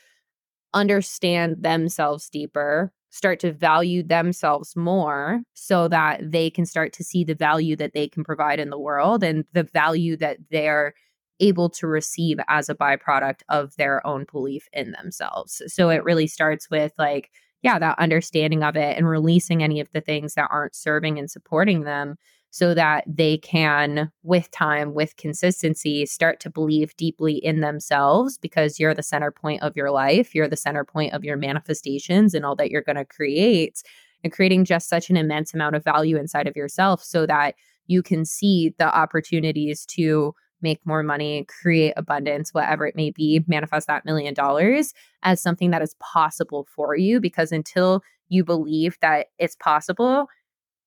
understand 0.73 1.57
themselves 1.61 2.29
deeper 2.29 2.93
start 3.11 3.39
to 3.41 3.51
value 3.51 4.01
themselves 4.01 4.75
more 4.75 5.41
so 5.53 5.87
that 5.89 6.19
they 6.31 6.49
can 6.49 6.65
start 6.65 6.93
to 6.93 7.03
see 7.03 7.23
the 7.23 7.35
value 7.35 7.75
that 7.75 7.93
they 7.93 8.07
can 8.07 8.23
provide 8.23 8.59
in 8.59 8.69
the 8.69 8.79
world 8.79 9.23
and 9.23 9.45
the 9.53 9.63
value 9.63 10.15
that 10.17 10.37
they're 10.49 10.93
able 11.41 11.69
to 11.69 11.87
receive 11.87 12.37
as 12.47 12.69
a 12.69 12.75
byproduct 12.75 13.41
of 13.49 13.75
their 13.75 14.05
own 14.07 14.25
belief 14.31 14.67
in 14.73 14.91
themselves. 14.91 15.61
So 15.67 15.89
it 15.89 16.03
really 16.03 16.27
starts 16.27 16.69
with 16.69 16.93
like, 16.97 17.29
yeah, 17.63 17.79
that 17.79 17.99
understanding 17.99 18.63
of 18.63 18.75
it 18.75 18.97
and 18.97 19.07
releasing 19.07 19.61
any 19.61 19.79
of 19.79 19.89
the 19.93 20.01
things 20.01 20.35
that 20.35 20.49
aren't 20.51 20.75
serving 20.75 21.19
and 21.19 21.29
supporting 21.29 21.81
them 21.81 22.15
so 22.51 22.73
that 22.73 23.05
they 23.07 23.37
can, 23.37 24.11
with 24.23 24.51
time, 24.51 24.93
with 24.93 25.15
consistency, 25.15 26.05
start 26.05 26.39
to 26.41 26.49
believe 26.49 26.95
deeply 26.97 27.35
in 27.35 27.61
themselves 27.61 28.37
because 28.37 28.77
you're 28.77 28.93
the 28.93 29.01
center 29.01 29.31
point 29.31 29.63
of 29.63 29.75
your 29.75 29.89
life. 29.89 30.35
You're 30.35 30.49
the 30.49 30.57
center 30.57 30.83
point 30.83 31.13
of 31.13 31.23
your 31.23 31.37
manifestations 31.37 32.33
and 32.33 32.45
all 32.45 32.57
that 32.57 32.69
you're 32.69 32.81
going 32.81 32.97
to 32.97 33.05
create, 33.05 33.81
and 34.23 34.33
creating 34.33 34.65
just 34.65 34.89
such 34.89 35.09
an 35.09 35.17
immense 35.17 35.53
amount 35.53 35.75
of 35.75 35.83
value 35.83 36.17
inside 36.17 36.47
of 36.47 36.55
yourself 36.55 37.01
so 37.03 37.25
that 37.25 37.55
you 37.87 38.03
can 38.03 38.25
see 38.25 38.75
the 38.77 38.95
opportunities 38.95 39.85
to 39.85 40.35
make 40.61 40.85
more 40.85 41.01
money, 41.01 41.45
create 41.61 41.93
abundance, 41.97 42.53
whatever 42.53 42.85
it 42.85 42.95
may 42.95 43.11
be, 43.11 43.43
manifest 43.47 43.87
that 43.87 44.05
million 44.05 44.33
dollars 44.33 44.93
as 45.23 45.41
something 45.41 45.71
that 45.71 45.81
is 45.81 45.95
possible 45.99 46.67
for 46.75 46.95
you. 46.95 47.19
Because 47.19 47.51
until 47.51 48.03
you 48.29 48.43
believe 48.43 48.97
that 49.01 49.27
it's 49.39 49.55
possible, 49.55 50.27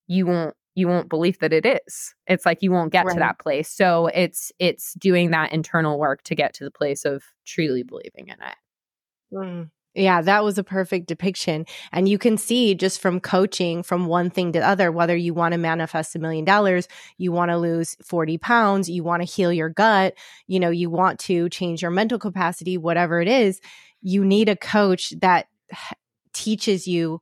you 0.06 0.26
won't 0.26 0.54
you 0.74 0.88
won't 0.88 1.08
believe 1.08 1.38
that 1.38 1.52
it 1.52 1.64
is 1.64 2.14
it's 2.26 2.46
like 2.46 2.62
you 2.62 2.70
won't 2.70 2.92
get 2.92 3.06
right. 3.06 3.14
to 3.14 3.18
that 3.18 3.38
place 3.38 3.70
so 3.70 4.08
it's 4.08 4.52
it's 4.58 4.94
doing 4.94 5.30
that 5.30 5.52
internal 5.52 5.98
work 5.98 6.22
to 6.22 6.34
get 6.34 6.54
to 6.54 6.64
the 6.64 6.70
place 6.70 7.04
of 7.04 7.22
truly 7.44 7.82
believing 7.82 8.28
in 8.28 8.36
it 8.40 8.56
mm. 9.32 9.70
Yeah, 9.94 10.22
that 10.22 10.42
was 10.42 10.58
a 10.58 10.64
perfect 10.64 11.06
depiction. 11.06 11.66
And 11.92 12.08
you 12.08 12.18
can 12.18 12.36
see 12.36 12.74
just 12.74 13.00
from 13.00 13.20
coaching 13.20 13.84
from 13.84 14.06
one 14.06 14.28
thing 14.28 14.52
to 14.52 14.58
other, 14.58 14.90
whether 14.90 15.14
you 15.14 15.32
want 15.34 15.52
to 15.52 15.58
manifest 15.58 16.16
a 16.16 16.18
million 16.18 16.44
dollars, 16.44 16.88
you 17.16 17.30
want 17.30 17.52
to 17.52 17.56
lose 17.56 17.96
40 18.02 18.38
pounds, 18.38 18.90
you 18.90 19.04
want 19.04 19.22
to 19.22 19.32
heal 19.32 19.52
your 19.52 19.68
gut, 19.68 20.14
you 20.48 20.58
know, 20.58 20.70
you 20.70 20.90
want 20.90 21.20
to 21.20 21.48
change 21.48 21.80
your 21.80 21.92
mental 21.92 22.18
capacity, 22.18 22.76
whatever 22.76 23.20
it 23.20 23.28
is, 23.28 23.60
you 24.02 24.24
need 24.24 24.48
a 24.48 24.56
coach 24.56 25.12
that 25.20 25.46
teaches 26.32 26.88
you 26.88 27.20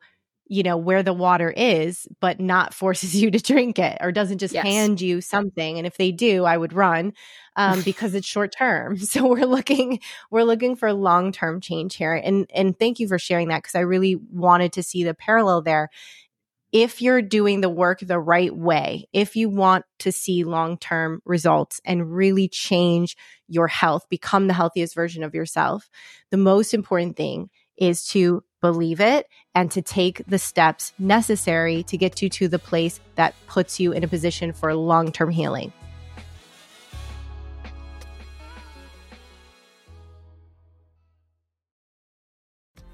you 0.53 0.63
know 0.63 0.77
where 0.77 1.03
the 1.03 1.15
water 1.15 1.51
is 1.51 2.07
but 2.21 2.39
not 2.39 2.75
forces 2.83 3.17
you 3.17 3.31
to 3.31 3.39
drink 3.39 3.79
it 3.79 3.97
or 4.03 4.13
doesn't 4.13 4.37
just 4.37 4.53
yes. 4.53 4.65
hand 4.65 5.01
you 5.01 5.23
something. 5.23 5.79
And 5.79 5.87
if 5.87 5.97
they 5.97 6.13
do 6.13 6.45
i 6.45 6.57
would 6.57 6.75
run 6.75 7.15
um, 7.57 7.81
because 7.85 8.15
it's 8.15 8.27
short 8.27 8.53
term. 8.57 8.99
So 9.13 9.27
we're 9.27 9.47
looking 9.47 10.01
we're 10.31 10.45
looking 10.45 10.77
for 10.77 10.93
long 10.93 11.33
term 11.33 11.61
change 11.61 11.97
here. 11.97 12.15
And 12.15 12.47
and 12.55 12.79
thank 12.79 13.01
you 13.01 13.09
for 13.09 13.19
sharing 13.19 13.49
that 13.49 13.63
because 13.63 13.75
i 13.75 13.81
really 13.81 14.17
wanted 14.17 14.75
to 14.75 14.83
see 14.83 15.05
the 15.05 15.15
parallel 15.15 15.63
there. 15.63 15.89
If 16.71 17.03
you're 17.03 17.21
doing 17.21 17.61
the 17.61 17.69
work 17.69 18.01
the 18.01 18.21
right 18.21 18.55
way 18.55 19.07
if 19.13 19.37
you 19.37 19.49
want 19.49 19.87
to 20.01 20.13
see 20.13 20.45
long 20.45 20.77
term 20.77 21.23
results 21.25 21.81
and 21.85 22.15
really 22.15 22.49
change 22.49 23.17
your 23.49 23.69
health 23.69 24.07
become 24.11 24.49
the 24.49 24.55
healthiest 24.55 24.95
version 24.95 25.23
of 25.23 25.35
yourself 25.35 25.89
the 26.31 26.37
most 26.37 26.75
important 26.75 27.17
thing 27.17 27.51
is 27.77 28.07
to 28.07 28.43
believe 28.63 29.01
it 29.01 29.29
and 29.55 29.71
to 29.73 29.83
take 29.83 30.25
the 30.27 30.39
steps 30.39 30.95
necessary 30.99 31.83
to 31.83 31.99
get 31.99 32.23
you 32.23 32.31
to 32.31 32.49
the 32.49 32.59
place 32.59 33.01
that 33.17 33.35
puts 33.47 33.79
you 33.79 33.93
in 33.93 34.03
a 34.03 34.09
position 34.09 34.55
for 34.55 34.75
long 34.75 35.13
term 35.13 35.29
healing. 35.29 35.73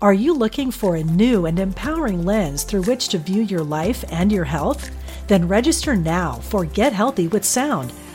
Are 0.01 0.13
you 0.13 0.33
looking 0.33 0.71
for 0.71 0.95
a 0.95 1.03
new 1.03 1.47
and 1.47 1.59
empowering 1.59 2.25
lens 2.25 2.63
through 2.63 2.83
which 2.83 3.09
to 3.09 3.19
view 3.19 3.43
your 3.43 3.65
life 3.65 4.05
and 4.13 4.31
your 4.31 4.45
health? 4.45 4.91
Then 5.27 5.49
register 5.49 5.97
now 5.97 6.35
for 6.35 6.65
Get 6.65 6.93
Healthy 6.93 7.29
with 7.29 7.45
Sound 7.45 7.93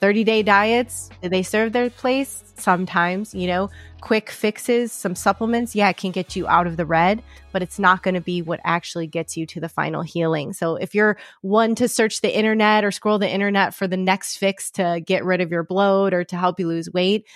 30 0.00 0.24
day 0.24 0.42
diets, 0.42 1.10
they 1.20 1.42
serve 1.42 1.72
their 1.72 1.90
place? 1.90 2.44
Sometimes, 2.56 3.34
you 3.34 3.46
know, 3.46 3.70
quick 4.00 4.30
fixes, 4.30 4.92
some 4.92 5.14
supplements, 5.14 5.74
yeah, 5.74 5.88
it 5.88 5.96
can 5.96 6.10
get 6.10 6.36
you 6.36 6.46
out 6.48 6.66
of 6.66 6.76
the 6.76 6.86
red, 6.86 7.22
but 7.52 7.62
it's 7.62 7.78
not 7.78 8.02
going 8.02 8.14
to 8.14 8.20
be 8.20 8.42
what 8.42 8.60
actually 8.64 9.06
gets 9.06 9.36
you 9.36 9.46
to 9.46 9.60
the 9.60 9.68
final 9.68 10.02
healing. 10.02 10.52
So 10.52 10.76
if 10.76 10.94
you're 10.94 11.18
one 11.42 11.74
to 11.76 11.88
search 11.88 12.20
the 12.20 12.36
internet 12.36 12.84
or 12.84 12.90
scroll 12.90 13.18
the 13.18 13.30
internet 13.30 13.74
for 13.74 13.86
the 13.86 13.96
next 13.96 14.36
fix 14.36 14.70
to 14.72 15.02
get 15.04 15.24
rid 15.24 15.40
of 15.40 15.50
your 15.50 15.64
bloat 15.64 16.14
or 16.14 16.24
to 16.24 16.36
help 16.36 16.60
you 16.60 16.68
lose 16.68 16.92
weight, 16.92 17.26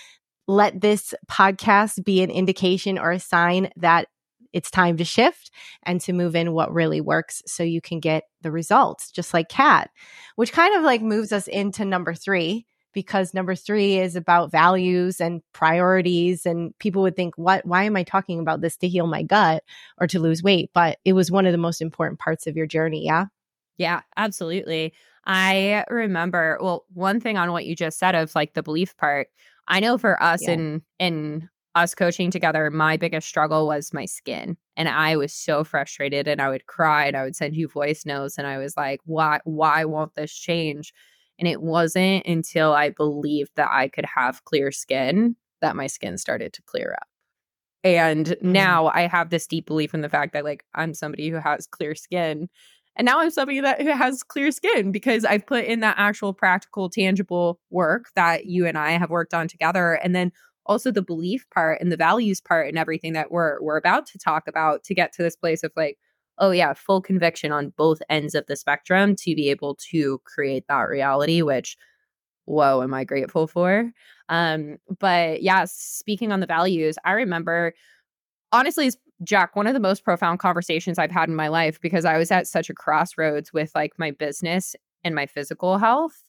let 0.47 0.79
this 0.79 1.13
podcast 1.29 2.03
be 2.03 2.21
an 2.21 2.29
indication 2.29 2.97
or 2.97 3.11
a 3.11 3.19
sign 3.19 3.69
that 3.77 4.07
it's 4.53 4.71
time 4.71 4.97
to 4.97 5.05
shift 5.05 5.51
and 5.83 5.99
to 6.01 6.13
move 6.13 6.35
in 6.35 6.53
what 6.53 6.73
really 6.73 7.01
works 7.01 7.41
so 7.45 7.63
you 7.63 7.81
can 7.81 7.99
get 7.99 8.23
the 8.41 8.51
results, 8.51 9.11
just 9.11 9.33
like 9.33 9.49
Kat, 9.49 9.89
which 10.35 10.53
kind 10.53 10.75
of 10.75 10.83
like 10.83 11.01
moves 11.01 11.31
us 11.31 11.47
into 11.47 11.83
number 11.83 12.13
three 12.13 12.65
because 12.93 13.33
number 13.33 13.55
three 13.55 13.97
is 13.97 14.15
about 14.15 14.51
values 14.51 15.19
and 15.19 15.41
priorities. 15.51 16.45
And 16.45 16.77
people 16.77 17.01
would 17.01 17.15
think, 17.15 17.35
what, 17.37 17.65
why 17.65 17.83
am 17.83 17.95
I 17.95 18.03
talking 18.03 18.39
about 18.39 18.61
this 18.61 18.77
to 18.77 18.87
heal 18.87 19.07
my 19.07 19.23
gut 19.23 19.63
or 19.97 20.07
to 20.07 20.19
lose 20.19 20.43
weight? 20.43 20.69
But 20.73 20.99
it 21.03 21.13
was 21.13 21.31
one 21.31 21.45
of 21.45 21.51
the 21.51 21.57
most 21.57 21.81
important 21.81 22.19
parts 22.19 22.47
of 22.47 22.55
your 22.55 22.67
journey. 22.67 23.03
Yeah. 23.03 23.25
Yeah, 23.77 24.01
absolutely. 24.15 24.93
I 25.25 25.83
remember, 25.89 26.59
well, 26.61 26.85
one 26.93 27.19
thing 27.19 27.37
on 27.37 27.51
what 27.51 27.65
you 27.65 27.75
just 27.75 27.97
said 27.97 28.13
of 28.13 28.35
like 28.35 28.53
the 28.53 28.63
belief 28.63 28.95
part. 28.97 29.29
I 29.67 29.79
know 29.79 29.97
for 29.97 30.21
us 30.21 30.43
yeah. 30.43 30.51
in 30.51 30.81
in 30.99 31.49
us 31.75 31.95
coaching 31.95 32.31
together, 32.31 32.69
my 32.69 32.97
biggest 32.97 33.27
struggle 33.27 33.67
was 33.67 33.93
my 33.93 34.05
skin. 34.05 34.57
And 34.77 34.87
I 34.87 35.15
was 35.15 35.33
so 35.33 35.63
frustrated 35.63 36.27
and 36.27 36.41
I 36.41 36.49
would 36.49 36.65
cry 36.67 37.05
and 37.05 37.17
I 37.17 37.23
would 37.23 37.35
send 37.35 37.55
you 37.55 37.67
voice 37.67 38.05
notes 38.05 38.37
and 38.37 38.45
I 38.45 38.57
was 38.57 38.77
like, 38.77 38.99
why 39.05 39.39
why 39.43 39.85
won't 39.85 40.15
this 40.15 40.33
change? 40.33 40.93
And 41.39 41.47
it 41.47 41.61
wasn't 41.61 42.25
until 42.25 42.73
I 42.73 42.89
believed 42.89 43.51
that 43.55 43.69
I 43.71 43.87
could 43.87 44.05
have 44.05 44.43
clear 44.45 44.71
skin 44.71 45.35
that 45.61 45.75
my 45.75 45.87
skin 45.87 46.17
started 46.17 46.53
to 46.53 46.61
clear 46.63 46.95
up. 46.99 47.07
And 47.83 48.27
mm-hmm. 48.27 48.51
now 48.51 48.91
I 48.93 49.07
have 49.07 49.29
this 49.29 49.47
deep 49.47 49.65
belief 49.65 49.93
in 49.93 50.01
the 50.01 50.09
fact 50.09 50.33
that 50.33 50.43
like 50.43 50.63
I'm 50.75 50.93
somebody 50.93 51.29
who 51.29 51.37
has 51.37 51.67
clear 51.67 51.95
skin. 51.95 52.49
And 52.95 53.05
now 53.05 53.19
I'm 53.19 53.31
somebody 53.31 53.59
that 53.59 53.81
who 53.81 53.89
has 53.89 54.21
clear 54.21 54.51
skin 54.51 54.91
because 54.91 55.25
I've 55.25 55.47
put 55.47 55.65
in 55.65 55.79
that 55.79 55.95
actual 55.97 56.33
practical, 56.33 56.89
tangible 56.89 57.59
work 57.71 58.11
that 58.15 58.45
you 58.45 58.67
and 58.67 58.77
I 58.77 58.91
have 58.91 59.09
worked 59.09 59.33
on 59.33 59.47
together. 59.47 59.93
And 59.93 60.15
then 60.15 60.31
also 60.65 60.91
the 60.91 61.01
belief 61.01 61.45
part 61.53 61.81
and 61.81 61.91
the 61.91 61.97
values 61.97 62.41
part 62.41 62.67
and 62.67 62.77
everything 62.77 63.13
that 63.13 63.31
we're 63.31 63.61
we're 63.61 63.77
about 63.77 64.05
to 64.07 64.17
talk 64.17 64.47
about 64.47 64.83
to 64.83 64.95
get 64.95 65.11
to 65.13 65.23
this 65.23 65.35
place 65.35 65.63
of 65.63 65.71
like 65.75 65.97
oh 66.39 66.51
yeah 66.51 66.73
full 66.73 67.01
conviction 67.01 67.51
on 67.51 67.73
both 67.77 68.01
ends 68.09 68.35
of 68.35 68.45
the 68.47 68.55
spectrum 68.55 69.15
to 69.15 69.35
be 69.35 69.49
able 69.49 69.75
to 69.75 70.19
create 70.25 70.65
that 70.67 70.83
reality 70.83 71.41
which 71.41 71.77
whoa 72.45 72.81
am 72.81 72.93
i 72.93 73.03
grateful 73.03 73.47
for? 73.47 73.91
Um 74.29 74.77
but 74.99 75.41
yeah 75.41 75.65
speaking 75.67 76.31
on 76.31 76.39
the 76.39 76.45
values 76.45 76.97
i 77.05 77.11
remember 77.11 77.73
honestly 78.51 78.91
jack 79.23 79.55
one 79.55 79.67
of 79.67 79.73
the 79.73 79.79
most 79.79 80.03
profound 80.03 80.39
conversations 80.39 80.97
i've 80.97 81.11
had 81.11 81.29
in 81.29 81.35
my 81.35 81.47
life 81.47 81.79
because 81.81 82.05
i 82.05 82.17
was 82.17 82.31
at 82.31 82.47
such 82.47 82.69
a 82.69 82.73
crossroads 82.73 83.53
with 83.53 83.71
like 83.75 83.93
my 83.97 84.11
business 84.11 84.75
and 85.03 85.15
my 85.15 85.25
physical 85.25 85.77
health 85.77 86.23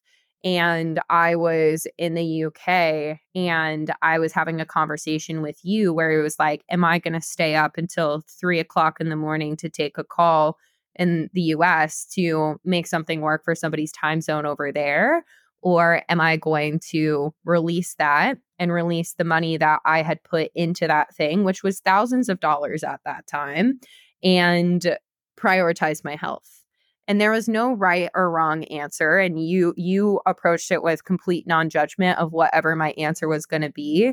and 0.45 1.01
I 1.09 1.37
was 1.37 1.87
in 1.97 2.15
the 2.15 2.45
UK 2.45 3.19
and 3.35 3.91
I 4.03 4.19
was 4.19 4.33
having 4.33 4.61
a 4.61 4.67
conversation 4.67 5.41
with 5.41 5.59
you 5.65 5.93
where 5.95 6.13
it 6.13 6.23
was 6.23 6.39
like, 6.39 6.63
Am 6.71 6.85
I 6.85 6.99
going 6.99 7.15
to 7.15 7.21
stay 7.21 7.55
up 7.55 7.79
until 7.79 8.23
three 8.29 8.61
o'clock 8.61 9.01
in 9.01 9.09
the 9.09 9.17
morning 9.17 9.57
to 9.57 9.71
take 9.71 9.97
a 9.97 10.05
call 10.05 10.59
in 10.97 11.31
the 11.33 11.43
US 11.43 12.05
to 12.13 12.61
make 12.65 12.87
something 12.87 13.23
work 13.23 13.43
for 13.45 13.55
somebody's 13.55 13.91
time 13.91 14.21
zone 14.21 14.45
over 14.45 14.71
there? 14.71 15.25
Or 15.63 16.03
am 16.11 16.21
I 16.21 16.37
going 16.37 16.79
to 16.91 17.35
release 17.47 17.95
that 17.95 18.37
and 18.59 18.71
release 18.71 19.15
the 19.15 19.25
money 19.25 19.57
that 19.57 19.81
I 19.87 20.03
had 20.03 20.23
put 20.23 20.51
into 20.55 20.87
that 20.87 21.15
thing, 21.17 21.43
which 21.45 21.63
was 21.63 21.81
thousands 21.81 22.29
of 22.29 22.41
dollars 22.41 22.85
at 22.85 23.01
that 23.07 23.27
time, 23.27 23.81
and 24.23 24.99
prioritize 25.39 26.05
my 26.05 26.17
health? 26.17 26.64
And 27.07 27.21
there 27.21 27.31
was 27.31 27.49
no 27.49 27.73
right 27.73 28.11
or 28.15 28.31
wrong 28.31 28.65
answer 28.65 29.19
and 29.19 29.45
you 29.45 29.75
you 29.77 30.21
approached 30.27 30.71
it 30.71 30.83
with 30.83 31.05
complete 31.05 31.47
non-judgment 31.47 32.19
of 32.19 32.33
whatever 32.33 32.75
my 32.75 32.91
answer 32.93 33.29
was 33.29 33.47
going 33.47 33.63
to 33.63 33.71
be 33.71 34.13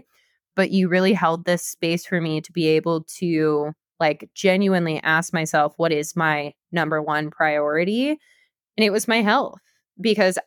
but 0.55 0.71
you 0.71 0.89
really 0.89 1.13
held 1.13 1.45
this 1.45 1.63
space 1.63 2.05
for 2.05 2.19
me 2.19 2.41
to 2.41 2.51
be 2.51 2.67
able 2.67 3.03
to 3.03 3.71
like 3.99 4.29
genuinely 4.33 5.01
ask 5.03 5.33
myself 5.33 5.73
what 5.77 5.91
is 5.91 6.15
my 6.15 6.53
number 6.71 7.01
one 7.01 7.29
priority 7.29 8.09
and 8.09 8.85
it 8.85 8.91
was 8.91 9.07
my 9.07 9.21
health 9.21 9.59
because 9.99 10.37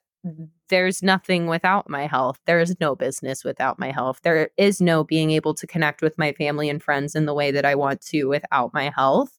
there's 0.69 1.03
nothing 1.03 1.47
without 1.47 1.89
my 1.89 2.07
health. 2.07 2.41
There 2.47 2.61
is 2.61 2.77
no 2.81 2.97
business 2.97 3.45
without 3.45 3.79
my 3.79 3.91
health. 3.91 4.21
There 4.23 4.49
is 4.57 4.81
no 4.81 5.05
being 5.05 5.31
able 5.31 5.55
to 5.55 5.67
connect 5.67 6.01
with 6.01 6.17
my 6.17 6.33
family 6.33 6.71
and 6.71 6.83
friends 6.83 7.15
in 7.15 7.27
the 7.27 7.35
way 7.35 7.51
that 7.51 7.67
I 7.67 7.75
want 7.75 8.01
to 8.07 8.25
without 8.25 8.73
my 8.73 8.91
health. 8.97 9.39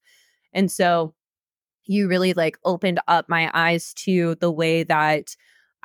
And 0.53 0.71
so 0.71 1.14
you 1.85 2.07
really 2.07 2.33
like 2.33 2.57
opened 2.65 2.99
up 3.07 3.29
my 3.29 3.49
eyes 3.53 3.93
to 3.93 4.35
the 4.35 4.51
way 4.51 4.83
that 4.83 5.35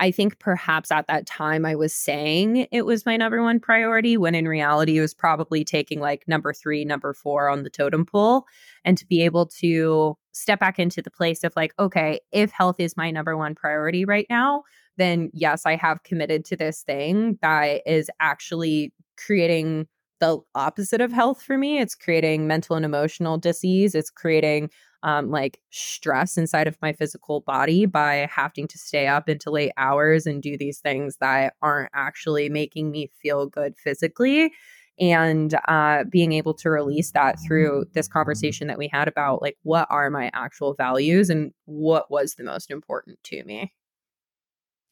I 0.01 0.11
think 0.11 0.39
perhaps 0.39 0.91
at 0.91 1.07
that 1.09 1.27
time 1.27 1.67
I 1.67 1.75
was 1.75 1.95
saying 1.95 2.67
it 2.73 2.87
was 2.87 3.05
my 3.05 3.19
number 3.19 3.43
one 3.43 3.61
priority 3.61 4.17
when 4.17 4.35
in 4.35 4.49
reality 4.49 4.97
it 4.97 5.03
was 5.03 5.13
probably 5.13 5.63
taking 5.63 6.01
like 6.01 6.25
number 6.27 6.55
three, 6.55 6.87
number 6.87 7.13
four 7.13 7.51
on 7.51 7.65
the 7.65 7.71
totem 7.71 8.07
pole. 8.07 8.47
And 8.83 8.97
to 8.97 9.07
be 9.07 9.23
able 9.23 9.45
to 9.61 10.17
step 10.33 10.59
back 10.59 10.79
into 10.79 11.03
the 11.03 11.11
place 11.11 11.45
of 11.45 11.53
like, 11.55 11.75
okay, 11.79 12.19
if 12.33 12.51
health 12.51 12.77
is 12.79 12.97
my 12.97 13.11
number 13.11 13.37
one 13.37 13.55
priority 13.55 14.07
right 14.07 14.27
now, 14.31 14.63
then 14.97 15.31
yes, 15.35 15.67
I 15.67 15.77
have 15.77 16.03
committed 16.03 16.47
to 16.47 16.57
this 16.57 16.83
thing 16.83 17.39
that 17.43 17.83
is 17.85 18.11
actually 18.21 18.95
creating 19.19 19.87
the 20.21 20.39
opposite 20.55 21.03
of 21.03 21.13
health 21.13 21.43
for 21.43 21.59
me. 21.59 21.79
It's 21.79 21.95
creating 21.95 22.47
mental 22.47 22.77
and 22.77 22.87
emotional 22.87 23.37
disease. 23.37 23.95
It's 23.95 24.11
creating 24.11 24.71
um, 25.03 25.31
like 25.31 25.61
stress 25.71 26.37
inside 26.37 26.67
of 26.67 26.77
my 26.83 26.93
physical 26.93 27.41
body 27.41 27.87
by 27.87 28.29
having 28.31 28.69
to 28.69 28.79
stay 28.79 29.07
up 29.07 29.29
into 29.29 29.51
late 29.51 29.73
hours 29.77 30.27
and 30.27 30.43
do 30.43 30.57
these 30.57 30.79
things 30.79 31.17
that 31.21 31.55
aren't 31.63 31.91
actually 31.95 32.49
making 32.49 32.91
me 32.91 33.11
feel 33.23 33.47
good 33.47 33.77
physically 33.79 34.53
and 34.99 35.55
uh, 35.67 36.05
being 36.11 36.33
able 36.33 36.53
to 36.53 36.69
release 36.69 37.13
that 37.13 37.39
through 37.47 37.87
this 37.95 38.07
conversation 38.07 38.69
that 38.69 38.77
we 38.77 38.89
had 38.89 39.09
about 39.09 39.41
like 39.41 39.57
what 39.63 39.87
are 39.91 40.11
my 40.11 40.31
actual 40.35 40.75
values 40.75 41.31
and 41.31 41.53
what 41.65 42.11
was 42.11 42.35
the 42.35 42.45
most 42.45 42.71
important 42.71 43.19
to 43.25 43.43
me 43.45 43.73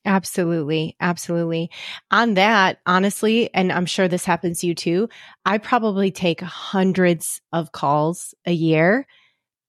Absolutely. 0.04 0.96
Absolutely. 1.00 1.70
On 2.10 2.32
that, 2.34 2.78
honestly, 2.86 3.52
and 3.52 3.70
I'm 3.70 3.84
sure 3.84 4.08
this 4.08 4.24
happens 4.24 4.60
to 4.60 4.66
you 4.66 4.74
too, 4.74 5.08
I 5.44 5.58
probably 5.58 6.10
take 6.10 6.40
hundreds 6.40 7.42
of 7.52 7.72
calls 7.72 8.34
a 8.46 8.52
year 8.52 9.06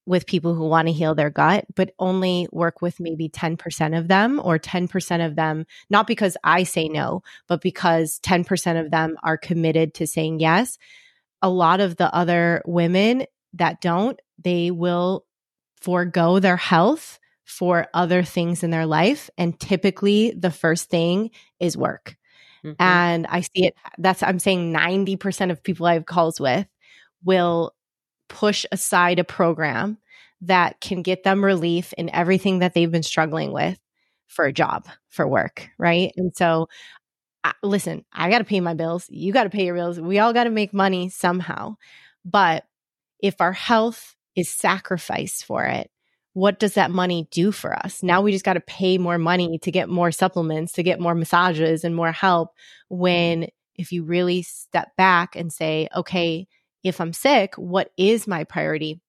with 0.06 0.26
people 0.26 0.54
who 0.54 0.66
want 0.66 0.88
to 0.88 0.92
heal 0.92 1.14
their 1.14 1.30
gut, 1.30 1.66
but 1.76 1.92
only 1.98 2.48
work 2.50 2.82
with 2.82 2.98
maybe 2.98 3.28
10% 3.28 3.98
of 3.98 4.08
them 4.08 4.40
or 4.42 4.58
10% 4.58 5.26
of 5.26 5.36
them, 5.36 5.66
not 5.88 6.06
because 6.06 6.36
I 6.42 6.64
say 6.64 6.88
no, 6.88 7.22
but 7.46 7.60
because 7.60 8.18
10% 8.20 8.84
of 8.84 8.90
them 8.90 9.16
are 9.22 9.36
committed 9.36 9.94
to 9.94 10.06
saying 10.06 10.40
yes. 10.40 10.78
A 11.42 11.48
lot 11.48 11.80
of 11.80 11.96
the 11.96 12.12
other 12.14 12.62
women 12.66 13.26
that 13.54 13.80
don't, 13.80 14.18
they 14.42 14.70
will 14.70 15.26
forego 15.80 16.38
their 16.38 16.56
health 16.56 17.18
for 17.44 17.88
other 17.94 18.22
things 18.22 18.62
in 18.62 18.70
their 18.70 18.86
life. 18.86 19.30
And 19.36 19.58
typically 19.58 20.32
the 20.32 20.50
first 20.50 20.88
thing 20.88 21.30
is 21.58 21.76
work. 21.76 22.16
Mm-hmm. 22.64 22.82
And 22.82 23.26
I 23.26 23.40
see 23.40 23.66
it, 23.66 23.74
that's, 23.98 24.22
I'm 24.22 24.38
saying 24.38 24.72
90% 24.72 25.50
of 25.50 25.62
people 25.62 25.86
I 25.86 25.94
have 25.94 26.06
calls 26.06 26.38
with 26.38 26.66
will 27.24 27.72
push 28.30 28.64
aside 28.72 29.18
a 29.18 29.24
program 29.24 29.98
that 30.40 30.80
can 30.80 31.02
get 31.02 31.22
them 31.24 31.44
relief 31.44 31.92
in 31.98 32.08
everything 32.14 32.60
that 32.60 32.72
they've 32.72 32.90
been 32.90 33.02
struggling 33.02 33.52
with 33.52 33.78
for 34.26 34.46
a 34.46 34.52
job, 34.52 34.86
for 35.10 35.28
work, 35.28 35.68
right? 35.78 36.12
And 36.16 36.34
so, 36.34 36.68
uh, 37.44 37.52
listen, 37.62 38.04
I 38.12 38.30
got 38.30 38.38
to 38.38 38.44
pay 38.44 38.60
my 38.60 38.74
bills. 38.74 39.06
You 39.10 39.32
got 39.32 39.44
to 39.44 39.50
pay 39.50 39.66
your 39.66 39.74
bills. 39.74 40.00
We 40.00 40.18
all 40.18 40.32
got 40.32 40.44
to 40.44 40.50
make 40.50 40.72
money 40.72 41.10
somehow. 41.10 41.76
But 42.24 42.64
if 43.18 43.40
our 43.40 43.52
health 43.52 44.14
is 44.36 44.48
sacrificed 44.48 45.44
for 45.44 45.64
it, 45.64 45.90
what 46.32 46.60
does 46.60 46.74
that 46.74 46.92
money 46.92 47.28
do 47.32 47.50
for 47.50 47.74
us? 47.74 48.02
Now 48.02 48.22
we 48.22 48.32
just 48.32 48.44
got 48.44 48.54
to 48.54 48.60
pay 48.60 48.98
more 48.98 49.18
money 49.18 49.58
to 49.58 49.72
get 49.72 49.88
more 49.88 50.12
supplements, 50.12 50.72
to 50.74 50.82
get 50.82 51.00
more 51.00 51.14
massages 51.14 51.82
and 51.82 51.94
more 51.94 52.12
help. 52.12 52.50
When 52.88 53.48
if 53.74 53.92
you 53.92 54.04
really 54.04 54.42
step 54.42 54.94
back 54.96 55.34
and 55.34 55.52
say, 55.52 55.88
okay, 55.96 56.46
if 56.82 57.00
I'm 57.00 57.12
sick, 57.12 57.54
what 57.56 57.92
is 57.96 58.26
my 58.26 58.44
priority? 58.44 59.00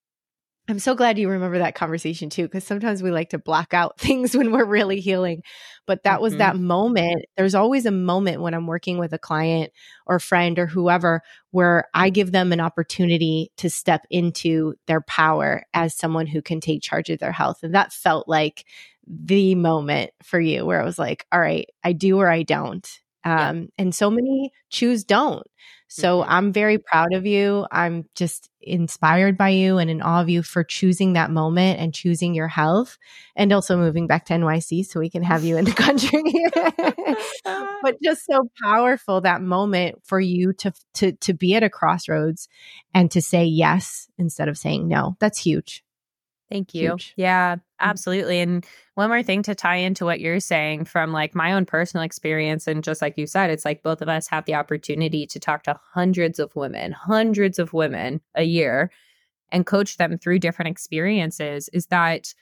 I'm 0.68 0.78
so 0.78 0.94
glad 0.94 1.18
you 1.18 1.28
remember 1.28 1.58
that 1.58 1.74
conversation 1.74 2.30
too, 2.30 2.44
because 2.44 2.64
sometimes 2.64 3.02
we 3.02 3.10
like 3.10 3.30
to 3.30 3.38
block 3.38 3.74
out 3.74 3.98
things 4.00 4.36
when 4.36 4.52
we're 4.52 4.64
really 4.64 5.00
healing. 5.00 5.42
But 5.86 6.04
that 6.04 6.14
mm-hmm. 6.14 6.22
was 6.22 6.36
that 6.36 6.56
moment. 6.56 7.24
There's 7.36 7.56
always 7.56 7.84
a 7.84 7.90
moment 7.90 8.40
when 8.40 8.54
I'm 8.54 8.68
working 8.68 8.98
with 8.98 9.12
a 9.12 9.18
client 9.18 9.72
or 10.06 10.20
friend 10.20 10.58
or 10.58 10.66
whoever 10.66 11.22
where 11.50 11.88
I 11.92 12.10
give 12.10 12.30
them 12.30 12.52
an 12.52 12.60
opportunity 12.60 13.50
to 13.56 13.68
step 13.68 14.06
into 14.08 14.74
their 14.86 15.00
power 15.00 15.64
as 15.74 15.96
someone 15.96 16.26
who 16.26 16.42
can 16.42 16.60
take 16.60 16.82
charge 16.82 17.10
of 17.10 17.18
their 17.18 17.32
health. 17.32 17.64
And 17.64 17.74
that 17.74 17.92
felt 17.92 18.28
like 18.28 18.64
the 19.06 19.56
moment 19.56 20.12
for 20.22 20.40
you 20.40 20.64
where 20.64 20.80
I 20.80 20.84
was 20.84 20.98
like, 20.98 21.26
all 21.32 21.40
right, 21.40 21.68
I 21.82 21.92
do 21.92 22.18
or 22.20 22.28
I 22.28 22.44
don't. 22.44 22.88
Um, 23.24 23.62
yeah. 23.62 23.66
And 23.78 23.94
so 23.94 24.10
many 24.10 24.52
choose 24.70 25.04
don't. 25.04 25.46
So 25.94 26.20
mm-hmm. 26.20 26.30
I'm 26.30 26.52
very 26.54 26.78
proud 26.78 27.12
of 27.12 27.26
you. 27.26 27.66
I'm 27.70 28.08
just 28.14 28.48
inspired 28.62 29.36
by 29.36 29.50
you 29.50 29.76
and 29.76 29.90
in 29.90 30.00
awe 30.00 30.22
of 30.22 30.30
you 30.30 30.42
for 30.42 30.64
choosing 30.64 31.12
that 31.12 31.30
moment 31.30 31.80
and 31.80 31.92
choosing 31.92 32.34
your 32.34 32.48
health 32.48 32.96
and 33.36 33.52
also 33.52 33.76
moving 33.76 34.06
back 34.06 34.24
to 34.26 34.32
NYC 34.32 34.86
so 34.86 35.00
we 35.00 35.10
can 35.10 35.22
have 35.22 35.44
you 35.44 35.58
in 35.58 35.66
the 35.66 35.72
country. 35.74 36.22
but 37.82 37.98
just 38.02 38.24
so 38.24 38.48
powerful 38.64 39.20
that 39.20 39.42
moment 39.42 39.98
for 40.02 40.18
you 40.18 40.54
to 40.54 40.72
to 40.94 41.12
to 41.12 41.34
be 41.34 41.54
at 41.56 41.62
a 41.62 41.68
crossroads 41.68 42.48
and 42.94 43.10
to 43.10 43.20
say 43.20 43.44
yes 43.44 44.08
instead 44.16 44.48
of 44.48 44.56
saying 44.56 44.88
no. 44.88 45.16
That's 45.20 45.38
huge. 45.38 45.84
Thank 46.52 46.74
you. 46.74 46.90
Huge. 46.90 47.14
Yeah, 47.16 47.56
mm. 47.56 47.60
absolutely. 47.80 48.40
And 48.40 48.66
one 48.94 49.08
more 49.08 49.22
thing 49.22 49.42
to 49.44 49.54
tie 49.54 49.76
into 49.76 50.04
what 50.04 50.20
you're 50.20 50.40
saying 50.40 50.84
from 50.84 51.10
like 51.10 51.34
my 51.34 51.52
own 51.52 51.64
personal 51.64 52.04
experience. 52.04 52.66
And 52.66 52.84
just 52.84 53.00
like 53.00 53.16
you 53.16 53.26
said, 53.26 53.48
it's 53.48 53.64
like 53.64 53.82
both 53.82 54.02
of 54.02 54.08
us 54.08 54.28
have 54.28 54.44
the 54.44 54.54
opportunity 54.54 55.26
to 55.26 55.40
talk 55.40 55.62
to 55.64 55.80
hundreds 55.94 56.38
of 56.38 56.54
women, 56.54 56.92
hundreds 56.92 57.58
of 57.58 57.72
women 57.72 58.20
a 58.34 58.42
year 58.42 58.90
and 59.50 59.64
coach 59.64 59.96
them 59.96 60.18
through 60.18 60.40
different 60.40 60.70
experiences 60.70 61.70
is 61.72 61.86
that 61.86 62.34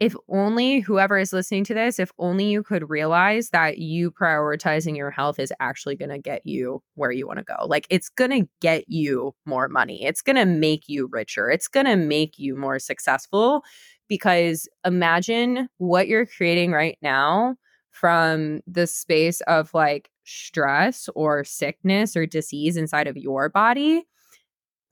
if 0.00 0.16
only 0.30 0.80
whoever 0.80 1.18
is 1.18 1.32
listening 1.32 1.62
to 1.64 1.74
this, 1.74 1.98
if 1.98 2.10
only 2.18 2.46
you 2.46 2.62
could 2.62 2.88
realize 2.88 3.50
that 3.50 3.76
you 3.76 4.10
prioritizing 4.10 4.96
your 4.96 5.10
health 5.10 5.38
is 5.38 5.52
actually 5.60 5.94
going 5.94 6.08
to 6.08 6.18
get 6.18 6.40
you 6.46 6.82
where 6.94 7.12
you 7.12 7.26
want 7.26 7.38
to 7.38 7.44
go. 7.44 7.66
Like 7.66 7.86
it's 7.90 8.08
going 8.08 8.30
to 8.30 8.48
get 8.62 8.88
you 8.88 9.34
more 9.44 9.68
money. 9.68 10.02
It's 10.02 10.22
going 10.22 10.36
to 10.36 10.46
make 10.46 10.84
you 10.88 11.06
richer. 11.12 11.50
It's 11.50 11.68
going 11.68 11.84
to 11.84 11.96
make 11.96 12.38
you 12.38 12.56
more 12.56 12.78
successful 12.78 13.62
because 14.08 14.66
imagine 14.86 15.68
what 15.76 16.08
you're 16.08 16.26
creating 16.26 16.72
right 16.72 16.96
now 17.02 17.56
from 17.90 18.60
the 18.66 18.86
space 18.86 19.42
of 19.42 19.72
like 19.74 20.10
stress 20.24 21.10
or 21.14 21.44
sickness 21.44 22.16
or 22.16 22.24
disease 22.24 22.78
inside 22.78 23.06
of 23.06 23.18
your 23.18 23.50
body. 23.50 24.04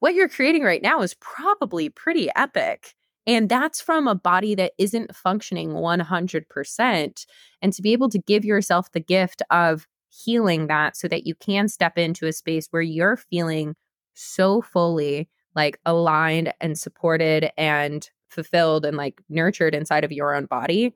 What 0.01 0.15
you're 0.15 0.29
creating 0.29 0.65
right 0.65 0.83
now 0.83 1.01
is 1.01 1.15
probably 1.15 1.89
pretty 1.89 2.29
epic 2.37 2.95
and 3.29 3.51
that's 3.51 3.83
from 3.83 4.09
a 4.09 4.15
body 4.15 4.55
that 4.55 4.73
isn't 4.79 5.15
functioning 5.15 5.73
100%. 5.73 7.27
And 7.61 7.73
to 7.75 7.83
be 7.83 7.93
able 7.93 8.09
to 8.09 8.19
give 8.19 8.43
yourself 8.43 8.91
the 8.93 9.01
gift 9.01 9.43
of 9.51 9.87
healing 10.09 10.67
that 10.69 10.97
so 10.97 11.09
that 11.09 11.27
you 11.27 11.35
can 11.35 11.69
step 11.69 11.99
into 11.99 12.27
a 12.27 12.33
space 12.33 12.69
where 12.71 12.81
you're 12.81 13.19
feeling 13.19 13.77
so 14.15 14.63
fully 14.63 15.29
like 15.55 15.79
aligned 15.85 16.55
and 16.63 16.79
supported 16.79 17.51
and 17.59 18.09
fulfilled 18.31 18.87
and 18.87 18.97
like 18.97 19.21
nurtured 19.29 19.75
inside 19.75 20.05
of 20.05 20.13
your 20.13 20.35
own 20.35 20.47
body 20.47 20.95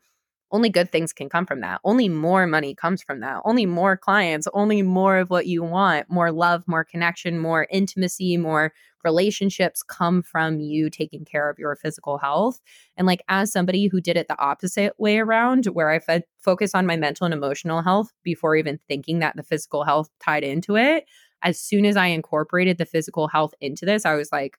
only 0.53 0.69
good 0.69 0.93
things 0.93 1.13
can 1.13 1.29
come 1.31 1.47
from 1.47 1.61
that. 1.61 1.81
Only 1.83 2.09
more 2.09 2.47
money 2.47 2.75
comes 2.75 3.03
from 3.03 3.21
that. 3.21 3.41
Only 3.45 3.65
more 3.65 3.97
clients, 3.97 4.47
only 4.53 4.83
more 4.83 5.17
of 5.17 5.31
what 5.31 5.47
you 5.47 5.63
want 5.63 6.11
more 6.11 6.31
love, 6.31 6.63
more 6.67 6.85
connection, 6.85 7.39
more 7.39 7.67
intimacy, 7.71 8.37
more 8.37 8.73
relationships 9.05 9.83
come 9.83 10.23
from 10.23 10.61
you 10.61 10.91
taking 10.91 11.25
care 11.25 11.49
of 11.49 11.59
your 11.59 11.77
physical 11.77 12.19
health. 12.19 12.61
And 12.97 13.07
like, 13.07 13.23
as 13.29 13.53
somebody 13.53 13.89
who 13.89 14.01
did 14.01 14.17
it 14.17 14.29
the 14.29 14.41
opposite 14.41 14.95
way 14.99 15.19
around, 15.19 15.67
where 15.67 15.91
I 15.91 16.23
focus 16.39 16.75
on 16.75 16.87
my 16.87 16.97
mental 16.97 17.25
and 17.25 17.35
emotional 17.35 17.83
health 17.83 18.13
before 18.23 18.57
even 18.57 18.79
thinking 18.89 19.19
that 19.21 19.37
the 19.37 19.43
physical 19.43 19.85
health 19.85 20.09
tied 20.21 20.45
into 20.45 20.77
it, 20.77 21.05
as 21.43 21.61
soon 21.61 21.85
as 21.85 21.97
I 21.97 22.07
incorporated 22.07 22.79
the 22.79 22.87
physical 22.87 23.29
health 23.29 23.55
into 23.61 23.85
this, 23.85 24.07
I 24.07 24.15
was 24.15 24.31
like, 24.33 24.57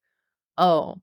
oh, 0.57 0.95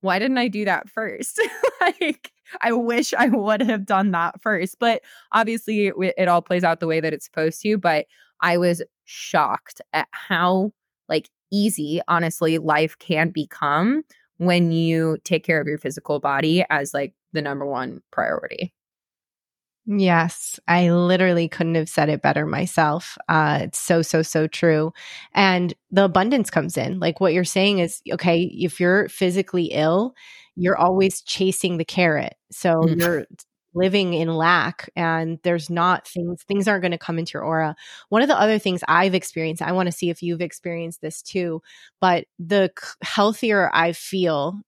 why 0.00 0.18
didn't 0.18 0.38
I 0.38 0.48
do 0.48 0.64
that 0.66 0.88
first? 0.88 1.40
like, 1.80 2.30
I 2.60 2.72
wish 2.72 3.14
I 3.14 3.28
would 3.28 3.62
have 3.62 3.86
done 3.86 4.10
that 4.12 4.40
first. 4.40 4.78
But 4.78 5.02
obviously, 5.32 5.88
it, 5.88 5.94
it 6.18 6.28
all 6.28 6.42
plays 6.42 6.62
out 6.62 6.80
the 6.80 6.86
way 6.86 7.00
that 7.00 7.12
it's 7.12 7.24
supposed 7.24 7.60
to. 7.62 7.78
But 7.78 8.06
I 8.40 8.58
was 8.58 8.82
shocked 9.04 9.80
at 9.92 10.08
how 10.10 10.72
like 11.08 11.30
easy, 11.52 12.00
honestly, 12.08 12.58
life 12.58 12.98
can 12.98 13.30
become 13.30 14.04
when 14.38 14.72
you 14.72 15.18
take 15.24 15.44
care 15.44 15.60
of 15.60 15.66
your 15.66 15.78
physical 15.78 16.20
body 16.20 16.64
as 16.70 16.92
like 16.92 17.14
the 17.32 17.42
number 17.42 17.66
one 17.66 18.02
priority. 18.10 18.72
Yes, 19.86 20.58
I 20.66 20.90
literally 20.90 21.46
couldn't 21.46 21.74
have 21.74 21.90
said 21.90 22.08
it 22.08 22.22
better 22.22 22.46
myself. 22.46 23.18
Uh, 23.28 23.60
it's 23.64 23.78
so, 23.78 24.00
so, 24.00 24.22
so 24.22 24.46
true. 24.46 24.92
And 25.34 25.74
the 25.90 26.04
abundance 26.04 26.48
comes 26.48 26.78
in. 26.78 27.00
Like 27.00 27.20
what 27.20 27.34
you're 27.34 27.44
saying 27.44 27.80
is, 27.80 28.00
okay, 28.10 28.44
if 28.44 28.80
you're 28.80 29.08
physically 29.10 29.66
ill, 29.66 30.14
you're 30.56 30.78
always 30.78 31.20
chasing 31.20 31.76
the 31.76 31.84
carrot. 31.84 32.34
So 32.50 32.80
mm. 32.80 32.98
you're 32.98 33.26
living 33.74 34.14
in 34.14 34.28
lack 34.28 34.88
and 34.96 35.38
there's 35.42 35.68
not 35.68 36.06
things, 36.06 36.42
things 36.44 36.68
aren't 36.68 36.82
going 36.82 36.92
to 36.92 36.98
come 36.98 37.18
into 37.18 37.32
your 37.34 37.44
aura. 37.44 37.74
One 38.08 38.22
of 38.22 38.28
the 38.28 38.38
other 38.38 38.58
things 38.58 38.82
I've 38.88 39.14
experienced, 39.14 39.62
I 39.62 39.72
want 39.72 39.86
to 39.88 39.92
see 39.92 40.10
if 40.10 40.22
you've 40.22 40.40
experienced 40.40 41.00
this 41.00 41.22
too, 41.22 41.60
but 42.00 42.26
the 42.38 42.70
healthier 43.02 43.70
I 43.74 43.92
feel, 43.92 44.60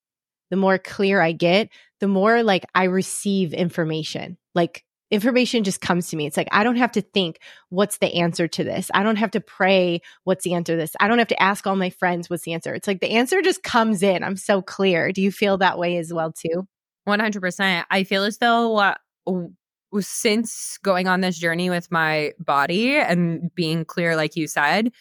the 0.51 0.57
more 0.57 0.79
clear 0.79 1.21
I 1.21 1.33
get, 1.33 1.69
the 2.01 2.09
more 2.09 2.43
like 2.43 2.65
I 2.75 2.85
receive 2.85 3.53
information. 3.55 4.39
Like 4.55 4.85
information 5.11 5.63
just 5.63 5.81
comes 5.81 6.09
to 6.09 6.17
me. 6.17 6.27
It's 6.27 6.37
like, 6.37 6.49
I 6.51 6.65
don't 6.65 6.77
have 6.77 6.93
to 6.93 7.01
think, 7.01 7.39
what's 7.69 7.99
the 7.99 8.15
answer 8.15 8.49
to 8.49 8.65
this? 8.65 8.91
I 8.93 9.03
don't 9.05 9.17
have 9.17 9.31
to 9.33 9.41
pray, 9.41 10.01
what's 10.25 10.45
the 10.45 10.55
answer 10.55 10.73
to 10.73 10.77
this? 10.77 10.97
I 10.99 11.09
don't 11.09 11.19
have 11.19 11.29
to 11.29 11.43
ask 11.43 11.67
all 11.67 11.77
my 11.77 11.91
friends, 11.91 12.29
what's 12.29 12.43
the 12.43 12.55
answer? 12.55 12.75
It's 12.75 12.89
like 12.89 13.01
the 13.01 13.13
answer 13.13 13.41
just 13.41 13.63
comes 13.63 14.03
in. 14.03 14.25
I'm 14.25 14.37
so 14.37 14.63
clear. 14.63 15.13
Do 15.13 15.23
you 15.23 15.31
feel 15.31 15.59
that 15.59 15.79
way 15.79 15.97
as 15.99 16.13
well, 16.13 16.33
too? 16.33 16.67
100%. 17.07 17.85
I 17.91 18.05
feel 18.05 18.25
as 18.25 18.39
though 18.39 18.77
uh, 18.77 18.95
since 20.01 20.79
going 20.83 21.09
on 21.09 21.21
this 21.21 21.39
journey 21.39 21.71
with 21.71 21.91
my 21.91 22.33
body 22.39 22.97
and 22.97 23.55
being 23.55 23.85
clear, 23.85 24.17
like 24.17 24.37
you 24.37 24.47
said, 24.47 24.93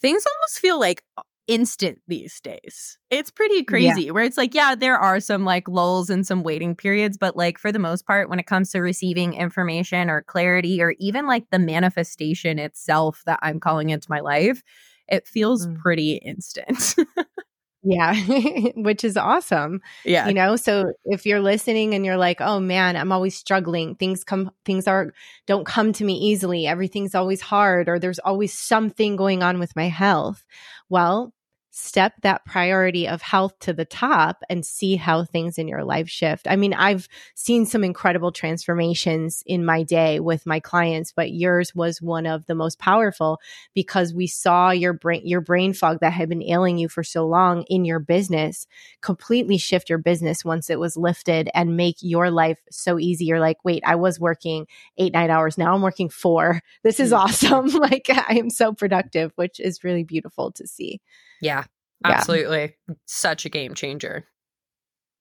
things 0.00 0.24
almost 0.26 0.58
feel 0.58 0.78
like 0.80 1.02
instant 1.46 1.98
these 2.08 2.40
days. 2.40 2.98
It's 3.10 3.30
pretty 3.30 3.64
crazy 3.64 4.04
yeah. 4.04 4.10
where 4.12 4.24
it's 4.24 4.38
like, 4.38 4.54
yeah, 4.54 4.74
there 4.74 4.98
are 4.98 5.20
some 5.20 5.44
like 5.44 5.68
lulls 5.68 6.10
and 6.10 6.26
some 6.26 6.42
waiting 6.42 6.74
periods, 6.74 7.18
but 7.18 7.36
like 7.36 7.58
for 7.58 7.70
the 7.70 7.78
most 7.78 8.06
part, 8.06 8.30
when 8.30 8.38
it 8.38 8.46
comes 8.46 8.70
to 8.70 8.80
receiving 8.80 9.34
information 9.34 10.08
or 10.08 10.22
clarity 10.22 10.82
or 10.82 10.94
even 10.98 11.26
like 11.26 11.50
the 11.50 11.58
manifestation 11.58 12.58
itself 12.58 13.22
that 13.26 13.38
I'm 13.42 13.60
calling 13.60 13.90
into 13.90 14.10
my 14.10 14.20
life, 14.20 14.62
it 15.08 15.26
feels 15.26 15.66
mm. 15.66 15.78
pretty 15.78 16.14
instant. 16.14 16.94
Yeah, 17.86 18.14
which 18.76 19.04
is 19.04 19.16
awesome. 19.16 19.82
Yeah. 20.04 20.28
You 20.28 20.34
know, 20.34 20.56
so 20.56 20.92
if 21.04 21.26
you're 21.26 21.40
listening 21.40 21.94
and 21.94 22.04
you're 22.04 22.16
like, 22.16 22.40
"Oh 22.40 22.58
man, 22.58 22.96
I'm 22.96 23.12
always 23.12 23.36
struggling. 23.36 23.94
Things 23.96 24.24
come 24.24 24.50
things 24.64 24.88
are 24.88 25.12
don't 25.46 25.66
come 25.66 25.92
to 25.94 26.04
me 26.04 26.14
easily. 26.14 26.66
Everything's 26.66 27.14
always 27.14 27.42
hard 27.42 27.88
or 27.88 27.98
there's 27.98 28.18
always 28.20 28.54
something 28.58 29.16
going 29.16 29.42
on 29.42 29.58
with 29.58 29.76
my 29.76 29.88
health." 29.88 30.44
Well, 30.88 31.32
step 31.76 32.12
that 32.22 32.44
priority 32.44 33.08
of 33.08 33.20
health 33.20 33.58
to 33.58 33.72
the 33.72 33.84
top 33.84 34.44
and 34.48 34.64
see 34.64 34.94
how 34.94 35.24
things 35.24 35.58
in 35.58 35.66
your 35.66 35.82
life 35.82 36.08
shift. 36.08 36.46
I 36.48 36.54
mean, 36.54 36.72
I've 36.72 37.08
seen 37.34 37.66
some 37.66 37.82
incredible 37.82 38.30
transformations 38.30 39.42
in 39.44 39.64
my 39.64 39.82
day 39.82 40.20
with 40.20 40.46
my 40.46 40.60
clients, 40.60 41.10
but 41.10 41.32
yours 41.32 41.74
was 41.74 42.00
one 42.00 42.26
of 42.26 42.46
the 42.46 42.54
most 42.54 42.78
powerful 42.78 43.40
because 43.74 44.14
we 44.14 44.28
saw 44.28 44.70
your 44.70 44.92
brain 44.92 45.22
your 45.24 45.40
brain 45.40 45.72
fog 45.72 45.98
that 46.00 46.12
had 46.12 46.28
been 46.28 46.44
ailing 46.44 46.78
you 46.78 46.88
for 46.88 47.02
so 47.02 47.26
long 47.26 47.64
in 47.64 47.84
your 47.84 47.98
business 47.98 48.68
completely 49.00 49.58
shift 49.58 49.88
your 49.88 49.98
business 49.98 50.44
once 50.44 50.70
it 50.70 50.78
was 50.78 50.96
lifted 50.96 51.50
and 51.54 51.76
make 51.76 51.96
your 52.02 52.30
life 52.30 52.60
so 52.70 53.00
easy. 53.00 53.24
You're 53.24 53.40
like, 53.40 53.64
"Wait, 53.64 53.82
I 53.84 53.96
was 53.96 54.20
working 54.20 54.68
8 54.96 55.12
9 55.12 55.28
hours. 55.28 55.58
Now 55.58 55.74
I'm 55.74 55.82
working 55.82 56.08
4. 56.08 56.62
This 56.84 57.00
is 57.00 57.10
mm-hmm. 57.10 57.20
awesome. 57.20 57.66
like 57.80 58.08
I 58.08 58.36
am 58.38 58.48
so 58.48 58.72
productive," 58.72 59.32
which 59.34 59.58
is 59.58 59.82
really 59.82 60.04
beautiful 60.04 60.52
to 60.52 60.68
see. 60.68 61.00
Yeah, 61.44 61.64
absolutely. 62.02 62.74
Yeah. 62.88 62.94
Such 63.04 63.44
a 63.44 63.50
game 63.50 63.74
changer. 63.74 64.24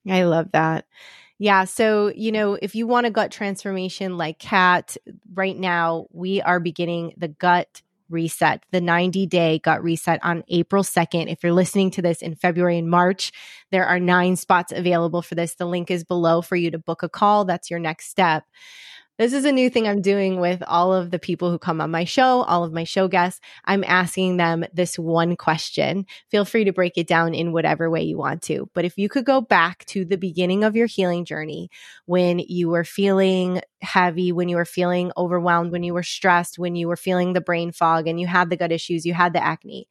I 0.10 0.24
love 0.24 0.52
that. 0.54 0.86
Yeah. 1.38 1.66
So, 1.66 2.14
you 2.16 2.32
know, 2.32 2.58
if 2.62 2.76
you 2.76 2.88
want 2.88 3.08
a 3.08 3.12
gut 3.12 3.30
transformation 3.30 4.18
like 4.18 4.40
Kat, 4.40 4.96
right 5.34 5.58
now 5.58 6.08
we 6.12 6.42
are 6.42 6.62
beginning 6.62 7.14
the 7.18 7.28
gut 7.28 7.82
reset, 8.10 8.64
the 8.72 8.80
90 8.80 9.26
day 9.26 9.60
gut 9.60 9.84
reset 9.84 10.24
on 10.24 10.46
April 10.48 10.84
2nd. 10.84 11.30
If 11.30 11.44
you're 11.44 11.52
listening 11.52 11.92
to 11.92 12.02
this 12.02 12.22
in 12.22 12.36
February 12.36 12.78
and 12.78 12.90
March, 12.90 13.34
there 13.72 13.86
are 13.86 14.00
nine 14.00 14.38
spots 14.38 14.72
available 14.72 15.22
for 15.22 15.36
this. 15.36 15.56
The 15.56 15.66
link 15.66 15.92
is 15.92 16.06
below 16.06 16.42
for 16.42 16.56
you 16.56 16.72
to 16.72 16.78
book 16.78 17.04
a 17.04 17.10
call. 17.10 17.44
That's 17.44 17.70
your 17.70 17.80
next 17.80 18.10
step. 18.10 18.46
This 19.20 19.32
is 19.32 19.46
a 19.46 19.52
new 19.52 19.70
thing 19.70 19.88
I'm 19.88 20.02
doing 20.02 20.40
with 20.40 20.64
all 20.66 20.92
of 20.92 21.12
the 21.12 21.20
people 21.20 21.52
who 21.52 21.60
come 21.60 21.80
on 21.80 21.92
my 21.92 22.04
show, 22.04 22.42
all 22.44 22.64
of 22.64 22.74
my 22.74 22.84
show 22.84 23.08
guests. 23.08 23.40
I'm 23.66 23.84
asking 23.84 24.38
them 24.38 24.66
this 24.74 24.98
one 24.98 25.36
question. 25.36 26.08
Feel 26.32 26.46
free 26.46 26.64
to 26.64 26.74
break 26.74 26.94
it 26.98 27.06
down 27.08 27.36
in 27.36 27.52
whatever 27.52 27.92
way 27.92 28.02
you 28.02 28.18
want 28.18 28.42
to. 28.44 28.72
But 28.74 28.86
if 28.86 28.98
you 28.98 29.10
could 29.10 29.24
go 29.24 29.40
back 29.40 29.86
to 29.86 30.04
the 30.04 30.18
beginning 30.18 30.64
of 30.64 30.76
your 30.76 30.88
healing 30.88 31.26
journey 31.26 31.70
when 32.06 32.40
you 32.40 32.70
were 32.70 32.84
feeling 32.84 33.62
heavy, 33.84 34.32
when 34.32 34.50
you 34.50 34.56
were 34.56 34.66
feeling 34.66 35.12
overwhelmed, 35.16 35.72
when 35.72 35.84
you 35.84 35.94
were 35.94 36.02
stressed, 36.02 36.58
when 36.58 36.76
you 36.76 36.88
were 36.88 36.98
feeling 36.98 37.34
the 37.34 37.42
brain 37.42 37.72
fog 37.72 38.08
and 38.08 38.20
you 38.20 38.26
had 38.26 38.50
the 38.50 38.58
gut 38.58 38.72
issues, 38.72 39.06
you 39.06 39.14
had 39.14 39.34
the 39.34 39.44
acne, 39.44 39.88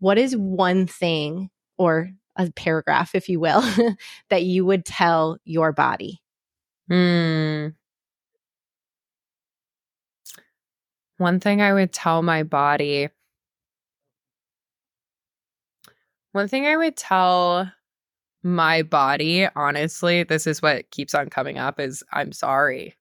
what 0.00 0.18
is 0.18 0.36
one 0.36 0.88
thing 0.88 1.50
or 1.78 2.10
a 2.36 2.50
paragraph, 2.52 3.14
if 3.14 3.28
you 3.28 3.38
will, 3.38 3.62
that 4.30 4.42
you 4.42 4.64
would 4.64 4.84
tell 4.84 5.38
your 5.44 5.72
body? 5.72 6.20
Hmm. 6.88 7.68
One 11.20 11.38
thing 11.38 11.60
I 11.60 11.74
would 11.74 11.92
tell 11.92 12.22
my 12.22 12.44
body, 12.44 13.10
one 16.32 16.48
thing 16.48 16.66
I 16.66 16.78
would 16.78 16.96
tell 16.96 17.70
my 18.42 18.80
body, 18.80 19.46
honestly, 19.54 20.22
this 20.22 20.46
is 20.46 20.62
what 20.62 20.90
keeps 20.90 21.14
on 21.14 21.28
coming 21.28 21.58
up 21.58 21.78
is 21.78 22.02
I'm 22.10 22.32
sorry. 22.32 22.96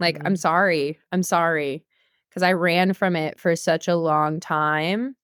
Like, 0.00 0.16
mm-hmm. 0.16 0.26
I'm 0.26 0.34
sorry. 0.34 0.98
I'm 1.12 1.22
sorry. 1.22 1.84
Because 2.28 2.42
I 2.42 2.54
ran 2.54 2.92
from 2.92 3.14
it 3.14 3.38
for 3.38 3.54
such 3.54 3.86
a 3.86 3.94
long 3.94 4.40
time. 4.40 5.14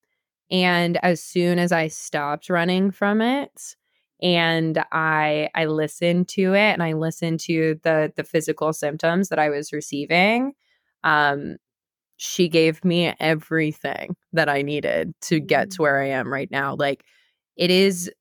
And 0.53 0.99
as 0.99 1.21
soon 1.21 1.59
as 1.59 1.73
I 1.73 1.89
stopped 1.89 2.49
running 2.49 2.93
from 2.93 3.21
it, 3.21 3.75
and 4.23 4.85
I 4.93 5.51
I 5.53 5.65
listened 5.65 6.29
to 6.29 6.55
it 6.55 6.75
and 6.75 6.83
I 6.85 6.93
listened 6.93 7.41
to 7.41 7.81
the 7.83 8.13
the 8.15 8.23
physical 8.23 8.73
symptoms 8.73 9.31
that 9.31 9.41
I 9.41 9.49
was 9.49 9.73
receiving, 9.73 10.53
um, 11.03 11.57
she 12.25 12.49
gave 12.49 12.85
me 12.85 13.13
everything 13.19 14.15
that 14.33 14.49
I 14.49 14.63
needed 14.63 15.13
to 15.23 15.41
get 15.41 15.73
to 15.73 15.79
mm. 15.79 15.81
where 15.81 16.01
I 16.01 16.11
am 16.11 16.33
right 16.33 16.49
now. 16.53 16.77
Like 16.77 17.05
it 17.57 17.69
is 17.69 18.13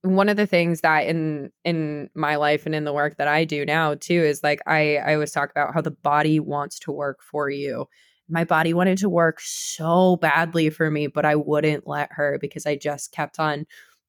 one 0.00 0.30
of 0.30 0.38
the 0.38 0.46
things 0.46 0.80
that 0.80 1.00
in 1.00 1.50
in 1.62 2.08
my 2.14 2.36
life 2.36 2.64
and 2.64 2.74
in 2.74 2.84
the 2.84 2.94
work 2.94 3.18
that 3.18 3.28
I 3.28 3.44
do 3.44 3.66
now 3.66 3.94
too 3.94 4.14
is 4.14 4.42
like 4.42 4.60
I 4.66 4.96
I 4.96 5.12
always 5.12 5.32
talk 5.32 5.50
about 5.50 5.74
how 5.74 5.82
the 5.82 5.90
body 5.90 6.40
wants 6.40 6.78
to 6.80 6.92
work 6.92 7.20
for 7.22 7.50
you. 7.50 7.84
My 8.26 8.44
body 8.44 8.72
wanted 8.72 8.96
to 8.98 9.10
work 9.10 9.38
so 9.38 10.16
badly 10.16 10.70
for 10.70 10.90
me, 10.90 11.06
but 11.06 11.26
I 11.26 11.36
wouldn't 11.36 11.86
let 11.86 12.08
her 12.12 12.38
because 12.40 12.64
I 12.64 12.76
just 12.76 13.12
kept 13.12 13.38
on 13.38 13.66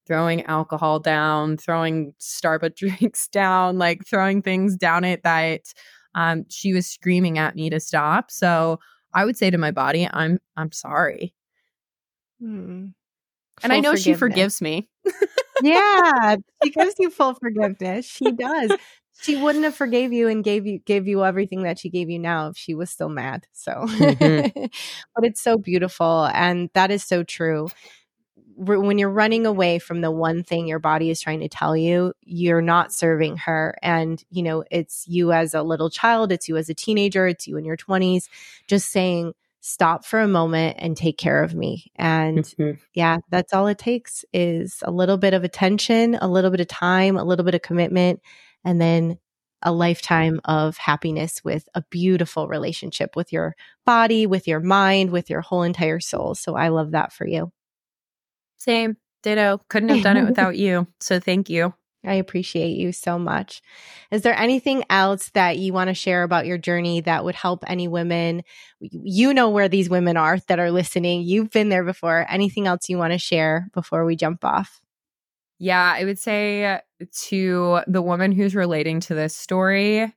throwing 0.07 0.43
alcohol 0.45 0.99
down, 0.99 1.57
throwing 1.57 2.13
Starbucks 2.17 2.75
drinks 2.77 3.27
down, 3.27 3.77
like 3.77 4.07
throwing 4.07 4.41
things 4.41 4.77
down 4.77 5.03
it 5.03 5.23
that 5.23 5.73
um, 6.15 6.45
she 6.49 6.71
was 6.71 6.87
screaming 6.87 7.37
at 7.37 7.55
me 7.55 7.69
to 7.69 7.81
stop. 7.81 8.31
So 8.31 8.79
I 9.13 9.25
would 9.25 9.37
say 9.37 9.49
to 9.49 9.57
my 9.57 9.71
body, 9.71 10.07
I'm 10.11 10.39
I'm 10.57 10.71
sorry. 10.71 11.33
Hmm. 12.39 12.87
And 13.61 13.71
I 13.71 13.79
know 13.79 13.95
she 13.95 14.13
forgives 14.13 14.61
me. 14.61 14.89
yeah, 15.61 16.37
she 16.63 16.69
gives 16.75 16.95
you 16.99 17.09
full 17.09 17.35
forgiveness. 17.35 18.05
She 18.05 18.31
does. 18.31 18.73
She 19.21 19.35
wouldn't 19.35 19.63
have 19.63 19.75
forgave 19.75 20.11
you 20.11 20.27
and 20.27 20.43
gave 20.43 20.65
you 20.65 20.79
gave 20.79 21.07
you 21.07 21.23
everything 21.23 21.63
that 21.63 21.77
she 21.77 21.89
gave 21.89 22.09
you 22.09 22.17
now 22.19 22.49
if 22.49 22.57
she 22.57 22.73
was 22.73 22.89
still 22.89 23.09
mad. 23.09 23.45
So, 23.53 23.71
mm-hmm. 23.71 24.65
but 25.15 25.25
it's 25.25 25.41
so 25.41 25.57
beautiful, 25.57 26.25
and 26.33 26.69
that 26.73 26.89
is 26.89 27.03
so 27.03 27.23
true 27.23 27.67
when 28.63 28.97
you're 28.97 29.09
running 29.09 29.45
away 29.45 29.79
from 29.79 30.01
the 30.01 30.11
one 30.11 30.43
thing 30.43 30.67
your 30.67 30.79
body 30.79 31.09
is 31.09 31.21
trying 31.21 31.41
to 31.41 31.49
tell 31.49 31.75
you, 31.75 32.13
you're 32.21 32.61
not 32.61 32.93
serving 32.93 33.37
her. 33.37 33.75
And, 33.81 34.23
you 34.29 34.43
know, 34.43 34.63
it's 34.71 35.07
you 35.07 35.31
as 35.31 35.53
a 35.53 35.63
little 35.63 35.89
child, 35.89 36.31
it's 36.31 36.47
you 36.47 36.57
as 36.57 36.69
a 36.69 36.73
teenager, 36.73 37.27
it's 37.27 37.47
you 37.47 37.57
in 37.57 37.65
your 37.65 37.77
20s, 37.77 38.27
just 38.67 38.91
saying, 38.91 39.33
stop 39.65 40.03
for 40.03 40.19
a 40.19 40.27
moment 40.27 40.75
and 40.79 40.97
take 40.97 41.17
care 41.17 41.41
of 41.41 41.55
me. 41.55 41.89
And 41.95 42.39
mm-hmm. 42.39 42.81
yeah, 42.93 43.17
that's 43.29 43.53
all 43.53 43.67
it 43.67 43.77
takes 43.77 44.25
is 44.33 44.83
a 44.83 44.91
little 44.91 45.17
bit 45.17 45.33
of 45.33 45.45
attention, 45.45 46.15
a 46.15 46.27
little 46.27 46.51
bit 46.51 46.59
of 46.59 46.67
time, 46.67 47.15
a 47.15 47.23
little 47.23 47.45
bit 47.45 47.55
of 47.55 47.61
commitment, 47.61 48.21
and 48.65 48.81
then 48.81 49.17
a 49.61 49.71
lifetime 49.71 50.41
of 50.43 50.75
happiness 50.75 51.41
with 51.43 51.69
a 51.73 51.81
beautiful 51.89 52.49
relationship 52.49 53.15
with 53.15 53.31
your 53.31 53.55
body, 53.85 54.27
with 54.27 54.47
your 54.47 54.59
mind, 54.59 55.11
with 55.11 55.29
your 55.29 55.39
whole 55.39 55.63
entire 55.63 56.01
soul. 56.01 56.35
So 56.35 56.55
I 56.55 56.67
love 56.67 56.91
that 56.91 57.13
for 57.13 57.25
you. 57.25 57.51
Same. 58.63 58.97
Ditto. 59.23 59.59
Couldn't 59.69 59.89
have 59.89 60.03
done 60.03 60.17
it 60.17 60.25
without 60.29 60.57
you. 60.57 60.87
So 60.99 61.19
thank 61.19 61.49
you. 61.49 61.73
I 62.05 62.15
appreciate 62.15 62.75
you 62.77 62.91
so 62.91 63.17
much. 63.17 63.61
Is 64.11 64.23
there 64.23 64.37
anything 64.37 64.83
else 64.89 65.29
that 65.33 65.57
you 65.57 65.71
want 65.71 65.87
to 65.87 65.93
share 65.93 66.23
about 66.23 66.45
your 66.45 66.57
journey 66.57 67.01
that 67.01 67.23
would 67.23 67.35
help 67.35 67.63
any 67.65 67.87
women? 67.87 68.43
You 68.79 69.33
know 69.33 69.49
where 69.49 69.69
these 69.69 69.89
women 69.89 70.17
are 70.17 70.37
that 70.47 70.59
are 70.59 70.71
listening. 70.71 71.21
You've 71.21 71.49
been 71.49 71.69
there 71.69 71.85
before. 71.85 72.25
Anything 72.29 72.67
else 72.67 72.89
you 72.89 72.97
want 72.97 73.13
to 73.13 73.19
share 73.19 73.69
before 73.73 74.03
we 74.03 74.17
jump 74.17 74.43
off? 74.43 74.81
Yeah, 75.59 75.93
I 75.97 76.03
would 76.03 76.19
say 76.19 76.81
to 77.27 77.79
the 77.87 78.01
woman 78.01 78.33
who's 78.33 78.55
relating 78.55 78.99
to 79.01 79.15
this 79.15 79.35
story, 79.35 80.13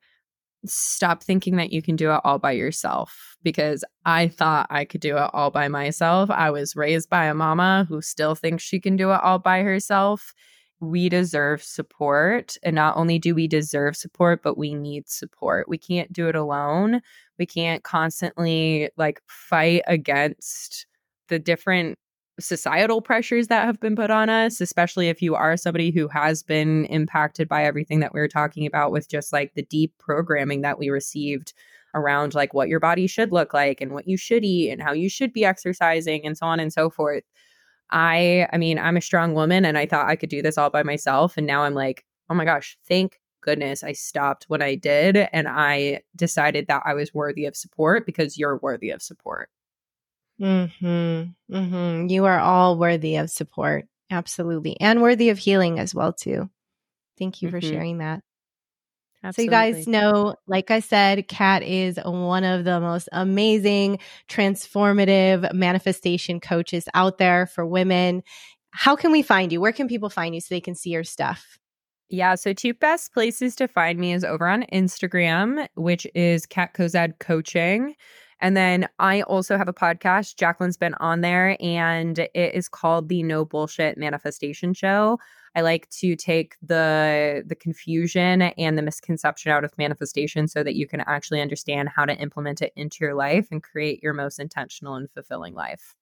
stop 0.68 1.22
thinking 1.22 1.56
that 1.56 1.72
you 1.72 1.82
can 1.82 1.96
do 1.96 2.12
it 2.12 2.20
all 2.24 2.38
by 2.38 2.52
yourself 2.52 3.36
because 3.42 3.84
I 4.04 4.28
thought 4.28 4.66
I 4.70 4.84
could 4.84 5.00
do 5.00 5.16
it 5.16 5.30
all 5.32 5.50
by 5.50 5.68
myself. 5.68 6.30
I 6.30 6.50
was 6.50 6.76
raised 6.76 7.08
by 7.08 7.26
a 7.26 7.34
mama 7.34 7.86
who 7.88 8.02
still 8.02 8.34
thinks 8.34 8.62
she 8.62 8.80
can 8.80 8.96
do 8.96 9.12
it 9.12 9.20
all 9.22 9.38
by 9.38 9.62
herself 9.62 10.34
we 10.80 11.08
deserve 11.08 11.62
support. 11.62 12.56
And 12.62 12.74
not 12.74 12.96
only 12.96 13.18
do 13.18 13.34
we 13.34 13.48
deserve 13.48 13.96
support, 13.96 14.42
but 14.42 14.58
we 14.58 14.74
need 14.74 15.08
support. 15.08 15.68
We 15.68 15.78
can't 15.78 16.12
do 16.12 16.28
it 16.28 16.36
alone. 16.36 17.00
We 17.38 17.46
can't 17.46 17.82
constantly 17.82 18.90
like 18.96 19.20
fight 19.26 19.82
against 19.86 20.86
the 21.28 21.38
different 21.38 21.98
societal 22.38 23.00
pressures 23.00 23.48
that 23.48 23.64
have 23.64 23.80
been 23.80 23.96
put 23.96 24.10
on 24.10 24.28
us, 24.28 24.60
especially 24.60 25.08
if 25.08 25.22
you 25.22 25.34
are 25.34 25.56
somebody 25.56 25.90
who 25.90 26.08
has 26.08 26.42
been 26.42 26.84
impacted 26.86 27.48
by 27.48 27.64
everything 27.64 28.00
that 28.00 28.12
we 28.12 28.20
are 28.20 28.28
talking 28.28 28.66
about 28.66 28.92
with 28.92 29.08
just 29.08 29.32
like 29.32 29.54
the 29.54 29.62
deep 29.62 29.92
programming 29.98 30.60
that 30.62 30.78
we 30.78 30.90
received 30.90 31.54
around 31.94 32.34
like 32.34 32.52
what 32.52 32.68
your 32.68 32.80
body 32.80 33.06
should 33.06 33.32
look 33.32 33.54
like 33.54 33.80
and 33.80 33.92
what 33.92 34.06
you 34.06 34.16
should 34.18 34.44
eat 34.44 34.70
and 34.70 34.82
how 34.82 34.92
you 34.92 35.08
should 35.08 35.32
be 35.32 35.44
exercising 35.44 36.26
and 36.26 36.36
so 36.36 36.46
on 36.46 36.60
and 36.60 36.72
so 36.72 36.90
forth. 36.90 37.24
I 37.90 38.48
I 38.52 38.58
mean, 38.58 38.78
I'm 38.78 38.96
a 38.96 39.00
strong 39.00 39.34
woman 39.34 39.64
and 39.64 39.78
I 39.78 39.86
thought 39.86 40.08
I 40.08 40.16
could 40.16 40.30
do 40.30 40.42
this 40.42 40.58
all 40.58 40.70
by 40.70 40.82
myself 40.82 41.36
and 41.36 41.46
now 41.46 41.62
I'm 41.62 41.74
like, 41.74 42.04
"Oh 42.30 42.34
my 42.34 42.44
gosh, 42.44 42.78
thank 42.88 43.20
goodness 43.42 43.84
I 43.84 43.92
stopped 43.92 44.44
when 44.48 44.62
I 44.62 44.74
did 44.76 45.16
and 45.32 45.48
I 45.48 46.02
decided 46.16 46.66
that 46.68 46.82
I 46.84 46.94
was 46.94 47.14
worthy 47.14 47.46
of 47.46 47.56
support 47.56 48.06
because 48.06 48.38
you're 48.38 48.58
worthy 48.58 48.90
of 48.90 49.02
support." 49.02 49.50
Mhm. 50.40 51.34
Mhm. 51.50 52.10
You 52.10 52.24
are 52.26 52.38
all 52.38 52.78
worthy 52.78 53.16
of 53.16 53.30
support. 53.30 53.86
Absolutely. 54.10 54.78
And 54.80 55.02
worthy 55.02 55.30
of 55.30 55.38
healing 55.38 55.78
as 55.78 55.94
well 55.94 56.12
too. 56.12 56.50
Thank 57.18 57.42
you 57.42 57.48
mm-hmm. 57.48 57.56
for 57.56 57.60
sharing 57.60 57.98
that. 57.98 58.22
Absolutely. 59.24 59.50
So, 59.50 59.56
you 59.56 59.72
guys 59.74 59.88
know, 59.88 60.36
like 60.46 60.70
I 60.70 60.80
said, 60.80 61.26
Kat 61.26 61.62
is 61.62 61.98
one 62.04 62.44
of 62.44 62.64
the 62.64 62.78
most 62.80 63.08
amazing, 63.12 63.98
transformative 64.28 65.52
manifestation 65.52 66.38
coaches 66.38 66.86
out 66.94 67.18
there 67.18 67.46
for 67.46 67.66
women. 67.66 68.22
How 68.70 68.94
can 68.94 69.10
we 69.10 69.22
find 69.22 69.50
you? 69.50 69.60
Where 69.60 69.72
can 69.72 69.88
people 69.88 70.10
find 70.10 70.34
you 70.34 70.40
so 70.40 70.54
they 70.54 70.60
can 70.60 70.74
see 70.74 70.90
your 70.90 71.02
stuff? 71.02 71.58
Yeah, 72.08 72.36
so 72.36 72.52
two 72.52 72.74
best 72.74 73.12
places 73.12 73.56
to 73.56 73.66
find 73.66 73.98
me 73.98 74.12
is 74.12 74.22
over 74.22 74.46
on 74.46 74.64
Instagram, 74.72 75.66
which 75.74 76.06
is 76.14 76.46
Kat 76.46 76.74
Cozadd 76.74 77.18
Coaching. 77.18 77.96
And 78.40 78.56
then 78.56 78.88
I 78.98 79.22
also 79.22 79.56
have 79.56 79.68
a 79.68 79.72
podcast. 79.72 80.36
Jaclyn's 80.36 80.76
been 80.76 80.94
on 80.94 81.22
there, 81.22 81.56
and 81.60 82.18
it 82.18 82.54
is 82.54 82.68
called 82.68 83.08
the 83.08 83.22
No 83.22 83.44
Bullshit 83.44 83.96
Manifestation 83.96 84.74
Show. 84.74 85.18
I 85.54 85.62
like 85.62 85.88
to 85.90 86.16
take 86.16 86.56
the 86.60 87.42
the 87.46 87.54
confusion 87.54 88.42
and 88.42 88.76
the 88.76 88.82
misconception 88.82 89.50
out 89.52 89.64
of 89.64 89.76
manifestation 89.78 90.48
so 90.48 90.62
that 90.62 90.74
you 90.74 90.86
can 90.86 91.00
actually 91.00 91.40
understand 91.40 91.88
how 91.88 92.04
to 92.04 92.14
implement 92.16 92.60
it 92.60 92.74
into 92.76 92.98
your 93.00 93.14
life 93.14 93.48
and 93.50 93.62
create 93.62 94.02
your 94.02 94.12
most 94.12 94.38
intentional 94.38 94.96
and 94.96 95.10
fulfilling 95.10 95.54
life. 95.54 95.94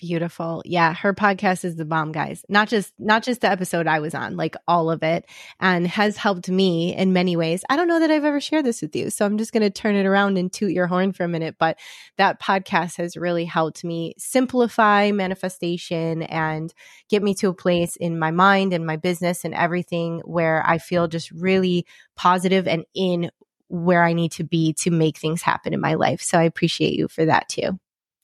Beautiful. 0.00 0.62
Yeah, 0.64 0.94
her 0.94 1.12
podcast 1.12 1.62
is 1.62 1.76
the 1.76 1.84
bomb, 1.84 2.10
guys. 2.10 2.42
Not 2.48 2.68
just 2.68 2.94
not 2.98 3.22
just 3.22 3.42
the 3.42 3.50
episode 3.50 3.86
I 3.86 4.00
was 4.00 4.14
on, 4.14 4.34
like 4.34 4.56
all 4.66 4.90
of 4.90 5.02
it 5.02 5.26
and 5.60 5.86
has 5.86 6.16
helped 6.16 6.48
me 6.48 6.96
in 6.96 7.12
many 7.12 7.36
ways. 7.36 7.64
I 7.68 7.76
don't 7.76 7.86
know 7.86 8.00
that 8.00 8.10
I've 8.10 8.24
ever 8.24 8.40
shared 8.40 8.64
this 8.64 8.80
with 8.80 8.96
you. 8.96 9.10
So 9.10 9.26
I'm 9.26 9.36
just 9.36 9.52
going 9.52 9.62
to 9.62 9.68
turn 9.68 9.96
it 9.96 10.06
around 10.06 10.38
and 10.38 10.50
toot 10.50 10.72
your 10.72 10.86
horn 10.86 11.12
for 11.12 11.24
a 11.24 11.28
minute, 11.28 11.56
but 11.58 11.78
that 12.16 12.40
podcast 12.40 12.96
has 12.96 13.14
really 13.14 13.44
helped 13.44 13.84
me 13.84 14.14
simplify 14.16 15.10
manifestation 15.10 16.22
and 16.22 16.72
get 17.10 17.22
me 17.22 17.34
to 17.34 17.50
a 17.50 17.54
place 17.54 17.96
in 17.96 18.18
my 18.18 18.30
mind 18.30 18.72
and 18.72 18.86
my 18.86 18.96
business 18.96 19.44
and 19.44 19.52
everything 19.52 20.22
where 20.24 20.64
I 20.66 20.78
feel 20.78 21.08
just 21.08 21.30
really 21.30 21.84
positive 22.16 22.66
and 22.66 22.86
in 22.94 23.30
where 23.68 24.02
I 24.02 24.14
need 24.14 24.32
to 24.32 24.44
be 24.44 24.72
to 24.78 24.90
make 24.90 25.18
things 25.18 25.42
happen 25.42 25.74
in 25.74 25.80
my 25.82 25.92
life. 25.92 26.22
So 26.22 26.38
I 26.38 26.44
appreciate 26.44 26.94
you 26.94 27.06
for 27.06 27.26
that 27.26 27.50
too. 27.50 27.78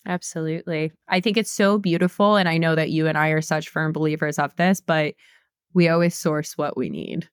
Absolutely. 0.07 0.93
I 1.09 1.21
think 1.21 1.37
it's 1.37 1.51
so 1.51 1.79
beautiful. 1.79 2.37
And 2.37 2.49
I 2.49 2.59
know 2.59 2.75
that 2.75 2.91
you 2.91 3.09
and 3.09 3.19
I 3.19 3.31
are 3.31 3.43
such 3.43 3.69
firm 3.69 3.93
believers 3.93 4.39
of 4.39 4.55
this, 4.57 4.81
but 4.81 5.15
we 5.75 5.89
always 5.89 6.15
source 6.15 6.57
what 6.57 6.77
we 6.77 6.89
need. 6.89 7.29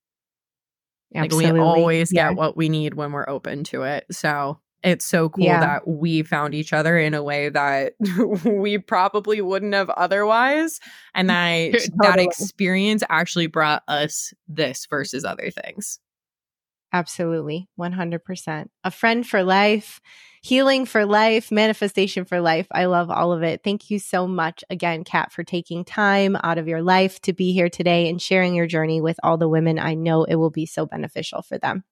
Absolutely. 1.16 1.52
Like 1.52 1.54
we 1.54 1.60
always 1.60 2.12
yeah. 2.12 2.30
get 2.30 2.38
what 2.38 2.58
we 2.58 2.70
need 2.70 2.96
when 2.96 3.12
we're 3.12 3.30
open 3.30 3.64
to 3.66 3.84
it. 3.84 4.06
So 4.12 4.60
it's 4.84 5.06
so 5.06 5.30
cool 5.30 5.46
yeah. 5.46 5.60
that 5.60 5.88
we 5.88 6.24
found 6.24 6.56
each 6.56 6.74
other 6.74 6.98
in 6.98 7.14
a 7.14 7.22
way 7.22 7.50
that 7.50 7.94
we 8.46 8.80
probably 8.80 9.40
wouldn't 9.40 9.76
have 9.76 9.92
otherwise. 9.92 10.80
And 11.14 11.30
that 11.30 11.72
totally. 11.74 11.92
that 12.02 12.20
experience 12.20 13.04
actually 13.08 13.48
brought 13.48 13.84
us 13.88 14.34
this 14.48 14.88
versus 14.90 15.24
other 15.24 15.52
things. 15.52 16.00
Absolutely. 16.92 17.70
100%. 17.80 18.68
A 18.84 18.92
friend 18.92 19.26
for 19.26 19.44
life 19.44 20.02
healing 20.44 20.86
for 20.86 21.06
life, 21.06 21.52
manifestation 21.52 22.26
for 22.26 22.42
life. 22.42 22.68
I 22.70 22.86
love 22.86 23.10
all 23.10 23.32
of 23.32 23.44
it. 23.44 23.62
Thank 23.64 23.90
you 23.90 23.98
so 23.98 24.28
much 24.28 24.64
again, 24.70 25.06
Kat, 25.06 25.32
for 25.32 25.44
taking 25.44 25.86
time 25.86 26.38
out 26.44 26.58
of 26.58 26.68
your 26.68 26.82
life 26.82 27.22
to 27.22 27.34
be 27.34 27.54
here 27.54 27.70
today 27.70 28.10
and 28.10 28.22
sharing 28.22 28.54
your 28.54 28.68
journey 28.68 29.00
with 29.00 29.18
all 29.24 29.38
the 29.38 29.48
women. 29.48 29.80
I 29.80 29.94
know 29.94 30.26
it 30.26 30.36
will 30.36 30.50
be 30.52 30.66
so 30.66 30.86
beneficial 30.86 31.42
for 31.42 31.58
them. 31.58 31.86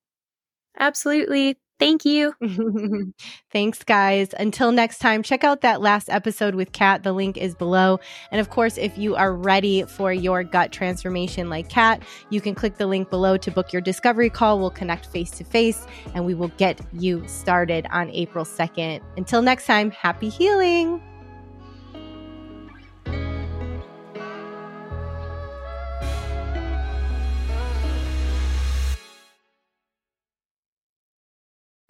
Absolutely. 0.77 1.59
Thank 1.81 2.05
you. 2.05 2.35
Thanks, 3.51 3.83
guys. 3.83 4.35
Until 4.37 4.71
next 4.71 4.99
time, 4.99 5.23
check 5.23 5.43
out 5.43 5.61
that 5.61 5.81
last 5.81 6.11
episode 6.11 6.53
with 6.53 6.73
Kat. 6.73 7.01
The 7.01 7.11
link 7.11 7.37
is 7.37 7.55
below. 7.55 7.99
And 8.29 8.39
of 8.39 8.51
course, 8.51 8.77
if 8.77 8.99
you 8.99 9.15
are 9.15 9.33
ready 9.35 9.81
for 9.85 10.13
your 10.13 10.43
gut 10.43 10.71
transformation 10.71 11.49
like 11.49 11.69
Kat, 11.69 12.03
you 12.29 12.39
can 12.39 12.53
click 12.53 12.77
the 12.77 12.85
link 12.85 13.09
below 13.09 13.35
to 13.37 13.49
book 13.49 13.73
your 13.73 13.81
discovery 13.81 14.29
call. 14.29 14.59
We'll 14.59 14.69
connect 14.69 15.07
face 15.07 15.31
to 15.31 15.43
face 15.43 15.87
and 16.13 16.23
we 16.23 16.35
will 16.35 16.49
get 16.49 16.79
you 16.93 17.27
started 17.27 17.87
on 17.89 18.11
April 18.11 18.45
2nd. 18.45 19.01
Until 19.17 19.41
next 19.41 19.65
time, 19.65 19.89
happy 19.89 20.29
healing. 20.29 21.01